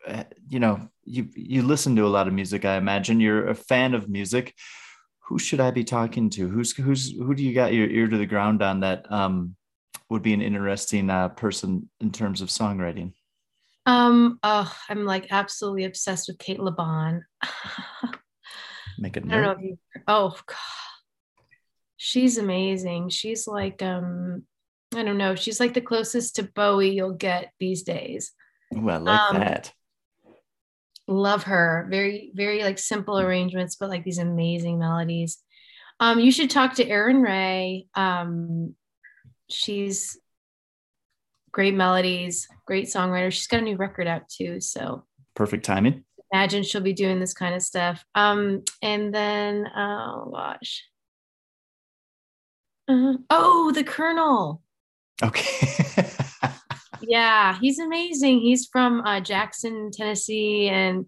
Uh, 0.08 0.24
you 0.50 0.60
know, 0.60 0.90
you 1.06 1.30
you 1.36 1.62
listen 1.62 1.96
to 1.98 2.08
a 2.08 2.10
lot 2.10 2.28
of 2.28 2.34
music, 2.34 2.66
I 2.66 2.78
imagine. 2.78 3.20
You're 3.20 3.50
a 3.50 3.56
fan 3.56 3.94
of 3.94 4.10
music. 4.10 4.56
Who 5.32 5.40
should 5.40 5.62
I 5.62 5.72
be 5.72 5.86
talking 5.86 6.30
to? 6.32 6.50
Who's 6.50 6.76
who's 6.76 7.14
who 7.14 7.34
do 7.34 7.42
you 7.42 7.54
got 7.54 7.72
your 7.72 7.88
ear 7.88 8.06
to 8.06 8.18
the 8.18 8.26
ground 8.26 8.62
on 8.62 8.82
that 8.82 9.10
um 9.10 9.56
would 10.10 10.22
be 10.22 10.34
an 10.34 10.42
interesting 10.42 11.10
uh, 11.10 11.30
person 11.30 11.90
in 12.02 12.12
terms 12.12 12.42
of 12.42 12.50
songwriting? 12.50 13.14
Um, 13.86 14.40
oh, 14.44 14.70
I'm 14.90 15.06
like 15.06 15.28
absolutely 15.32 15.86
obsessed 15.86 16.28
with 16.28 16.38
Cate 16.38 16.60
Le 16.60 16.74
Bon. 16.74 17.24
Make 19.00 19.16
it 19.16 19.24
I 19.24 19.30
don't 19.30 19.42
know 19.44 19.52
if 19.52 19.62
you 19.62 19.78
oh 20.06 20.38
god. 20.46 20.58
She's 21.96 22.38
amazing. 22.38 23.08
She's 23.08 23.48
like 23.48 23.82
um 23.82 24.44
I 24.94 25.04
don't 25.04 25.18
know, 25.18 25.36
she's 25.36 25.62
like 25.62 25.74
the 25.74 25.80
closest 25.80 26.36
to 26.36 26.44
Bowie 26.44 26.90
you'll 26.90 27.14
get 27.14 27.54
these 27.58 27.84
days. 27.84 28.34
Ooh, 28.76 28.90
I 28.90 28.98
like 28.98 29.22
Um, 29.22 29.40
that. 29.40 29.72
Love 31.12 31.44
her. 31.44 31.88
Very, 31.90 32.32
very 32.34 32.64
like 32.64 32.80
simple 32.80 33.20
arrangements, 33.20 33.76
but 33.76 33.90
like 33.90 34.06
these 34.06 34.18
amazing 34.18 34.80
melodies. 34.80 35.40
Um, 36.00 36.20
you 36.22 36.32
should 36.32 36.50
talk 36.50 36.76
to 36.76 36.88
Erin 36.88 37.22
Rae. 37.22 37.88
Um, 37.96 38.76
she's 39.50 40.18
great 41.52 41.76
melodies, 41.76 42.48
great 42.66 42.86
songwriter. 42.86 43.30
She's 43.30 43.48
got 43.48 43.60
a 43.60 43.64
new 43.64 43.76
record 43.76 44.08
out 44.08 44.30
too. 44.30 44.62
So 44.62 45.04
Perfect 45.36 45.66
timing. 45.66 46.06
imagine 46.32 46.64
she'll 46.64 46.80
be 46.80 46.94
doing 46.94 47.20
this 47.20 47.34
kind 47.34 47.56
of 47.56 47.62
stuff. 47.62 48.06
Um, 48.16 48.64
and 48.82 49.14
then 49.14 49.68
oh 49.76 50.32
gosh. 50.34 50.86
Uh, 52.88 53.16
oh, 53.30 53.72
the 53.76 53.84
Colonel. 53.84 54.62
Okay. 55.22 55.86
Yeah, 57.02 57.58
he's 57.60 57.80
amazing. 57.80 58.40
He's 58.42 58.68
from 58.68 59.02
uh, 59.02 59.20
Jackson, 59.20 59.92
Tennessee, 59.92 60.70
and 60.70 61.06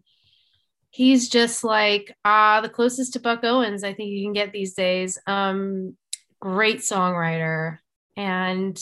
he's 0.89 1.30
just 1.30 1.64
like 1.64 2.16
uh, 2.24 2.62
the 2.62 2.70
closest 2.70 3.14
to 3.14 3.20
Buck 3.20 3.44
Owens 3.44 3.84
I 3.84 3.94
think 3.94 4.12
you 4.12 4.24
can 4.24 4.34
get 4.34 4.52
these 4.52 4.74
days. 4.74 5.20
Um, 5.28 5.96
great 6.39 6.80
songwriter, 6.80 7.78
and 8.16 8.82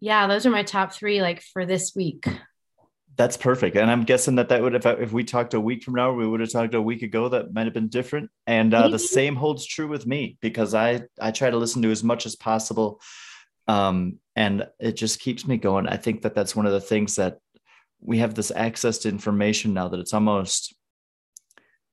yeah, 0.00 0.26
those 0.26 0.46
are 0.46 0.50
my 0.50 0.62
top 0.62 0.92
three 0.92 1.22
like 1.22 1.42
for 1.42 1.66
this 1.66 1.94
week. 1.94 2.26
That's 3.16 3.38
perfect. 3.38 3.76
And 3.76 3.90
I'm 3.90 4.04
guessing 4.04 4.34
that 4.34 4.50
that 4.50 4.60
would, 4.60 4.74
if, 4.74 4.84
I, 4.84 4.92
if 4.92 5.10
we 5.10 5.24
talked 5.24 5.54
a 5.54 5.60
week 5.60 5.82
from 5.82 5.94
now, 5.94 6.12
we 6.12 6.26
would 6.26 6.40
have 6.40 6.50
talked 6.50 6.74
a 6.74 6.82
week 6.82 7.02
ago, 7.02 7.30
that 7.30 7.52
might 7.52 7.64
have 7.64 7.72
been 7.72 7.88
different. 7.88 8.30
And 8.46 8.74
uh, 8.74 8.88
the 8.88 8.98
same 8.98 9.36
holds 9.36 9.64
true 9.64 9.88
with 9.88 10.06
me 10.06 10.36
because 10.42 10.74
I, 10.74 11.00
I 11.18 11.30
try 11.30 11.48
to 11.48 11.56
listen 11.56 11.80
to 11.80 11.90
as 11.90 12.04
much 12.04 12.26
as 12.26 12.36
possible. 12.36 13.00
Um, 13.66 14.18
and 14.36 14.66
it 14.78 14.92
just 14.92 15.18
keeps 15.18 15.46
me 15.46 15.56
going. 15.56 15.88
I 15.88 15.96
think 15.96 16.22
that 16.22 16.34
that's 16.34 16.54
one 16.54 16.66
of 16.66 16.72
the 16.72 16.80
things 16.80 17.16
that 17.16 17.38
we 18.00 18.18
have 18.18 18.34
this 18.34 18.52
access 18.54 18.98
to 18.98 19.08
information 19.08 19.72
now 19.72 19.88
that 19.88 19.98
it's 19.98 20.12
almost 20.12 20.74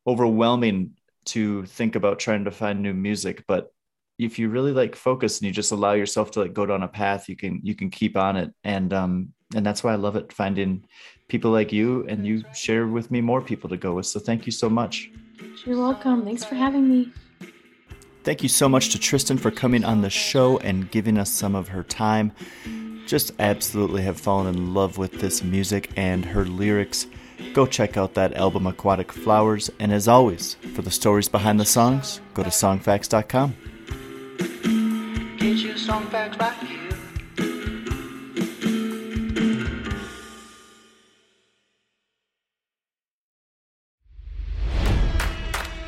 overwhelming 0.06 0.92
to 1.26 1.66
think 1.66 1.96
about 1.96 2.20
trying 2.20 2.44
to 2.44 2.52
find 2.52 2.82
new 2.82 2.94
music. 2.94 3.46
But 3.48 3.72
if 4.20 4.38
you 4.38 4.50
really 4.50 4.74
like 4.74 4.96
focus 4.96 5.40
and 5.40 5.48
you 5.48 5.54
just 5.54 5.72
allow 5.72 5.94
yourself 5.94 6.32
to 6.32 6.42
like 6.42 6.54
go 6.54 6.66
down 6.66 6.84
a 6.84 6.88
path, 6.88 7.30
you 7.30 7.38
can, 7.38 7.62
you 7.64 7.76
can 7.76 7.90
keep 7.90 8.18
on 8.18 8.36
it. 8.36 8.54
And, 8.66 8.92
um, 8.94 9.34
and 9.56 9.66
that's 9.66 9.82
why 9.84 9.94
I 9.94 9.96
love 9.96 10.18
it 10.18 10.34
finding 10.34 10.86
people 11.30 11.52
like 11.52 11.72
you 11.72 12.06
and 12.08 12.28
you 12.28 12.44
share 12.54 12.88
with 12.88 13.10
me 13.10 13.22
more 13.22 13.42
people 13.42 13.70
to 13.70 13.78
go 13.78 13.94
with. 13.94 14.06
So 14.06 14.20
thank 14.20 14.46
you 14.46 14.52
so 14.52 14.70
much. 14.70 15.10
You're 15.66 15.80
welcome. 15.80 16.26
Thanks 16.26 16.44
for 16.44 16.56
having 16.56 16.90
me. 16.90 17.14
Thank 18.24 18.42
you 18.42 18.48
so 18.50 18.70
much 18.70 18.90
to 18.90 19.00
Tristen 19.00 19.38
for 19.38 19.52
coming 19.52 19.84
on 19.84 20.02
the 20.02 20.10
show 20.10 20.58
and 20.60 20.90
giving 20.90 21.18
us 21.18 21.30
some 21.30 21.56
of 21.56 21.68
her 21.68 21.84
time. 21.84 22.32
Just 23.06 23.34
absolutely 23.38 24.02
have 24.04 24.18
fallen 24.18 24.48
in 24.48 24.74
love 24.74 24.98
with 24.98 25.20
this 25.20 25.44
music 25.44 25.92
and 25.98 26.24
her 26.24 26.46
lyrics. 26.46 27.06
Go 27.54 27.66
check 27.66 27.98
out 27.98 28.14
that 28.14 28.34
album, 28.36 28.66
Aquatic 28.66 29.12
Flowers. 29.12 29.70
And 29.78 29.92
as 29.92 30.08
always, 30.08 30.54
for 30.74 30.82
the 30.82 30.92
stories 30.92 31.28
behind 31.28 31.60
the 31.60 31.66
songs, 31.66 32.22
go 32.34 32.44
to 32.44 32.50
songfacts.com. 32.50 33.56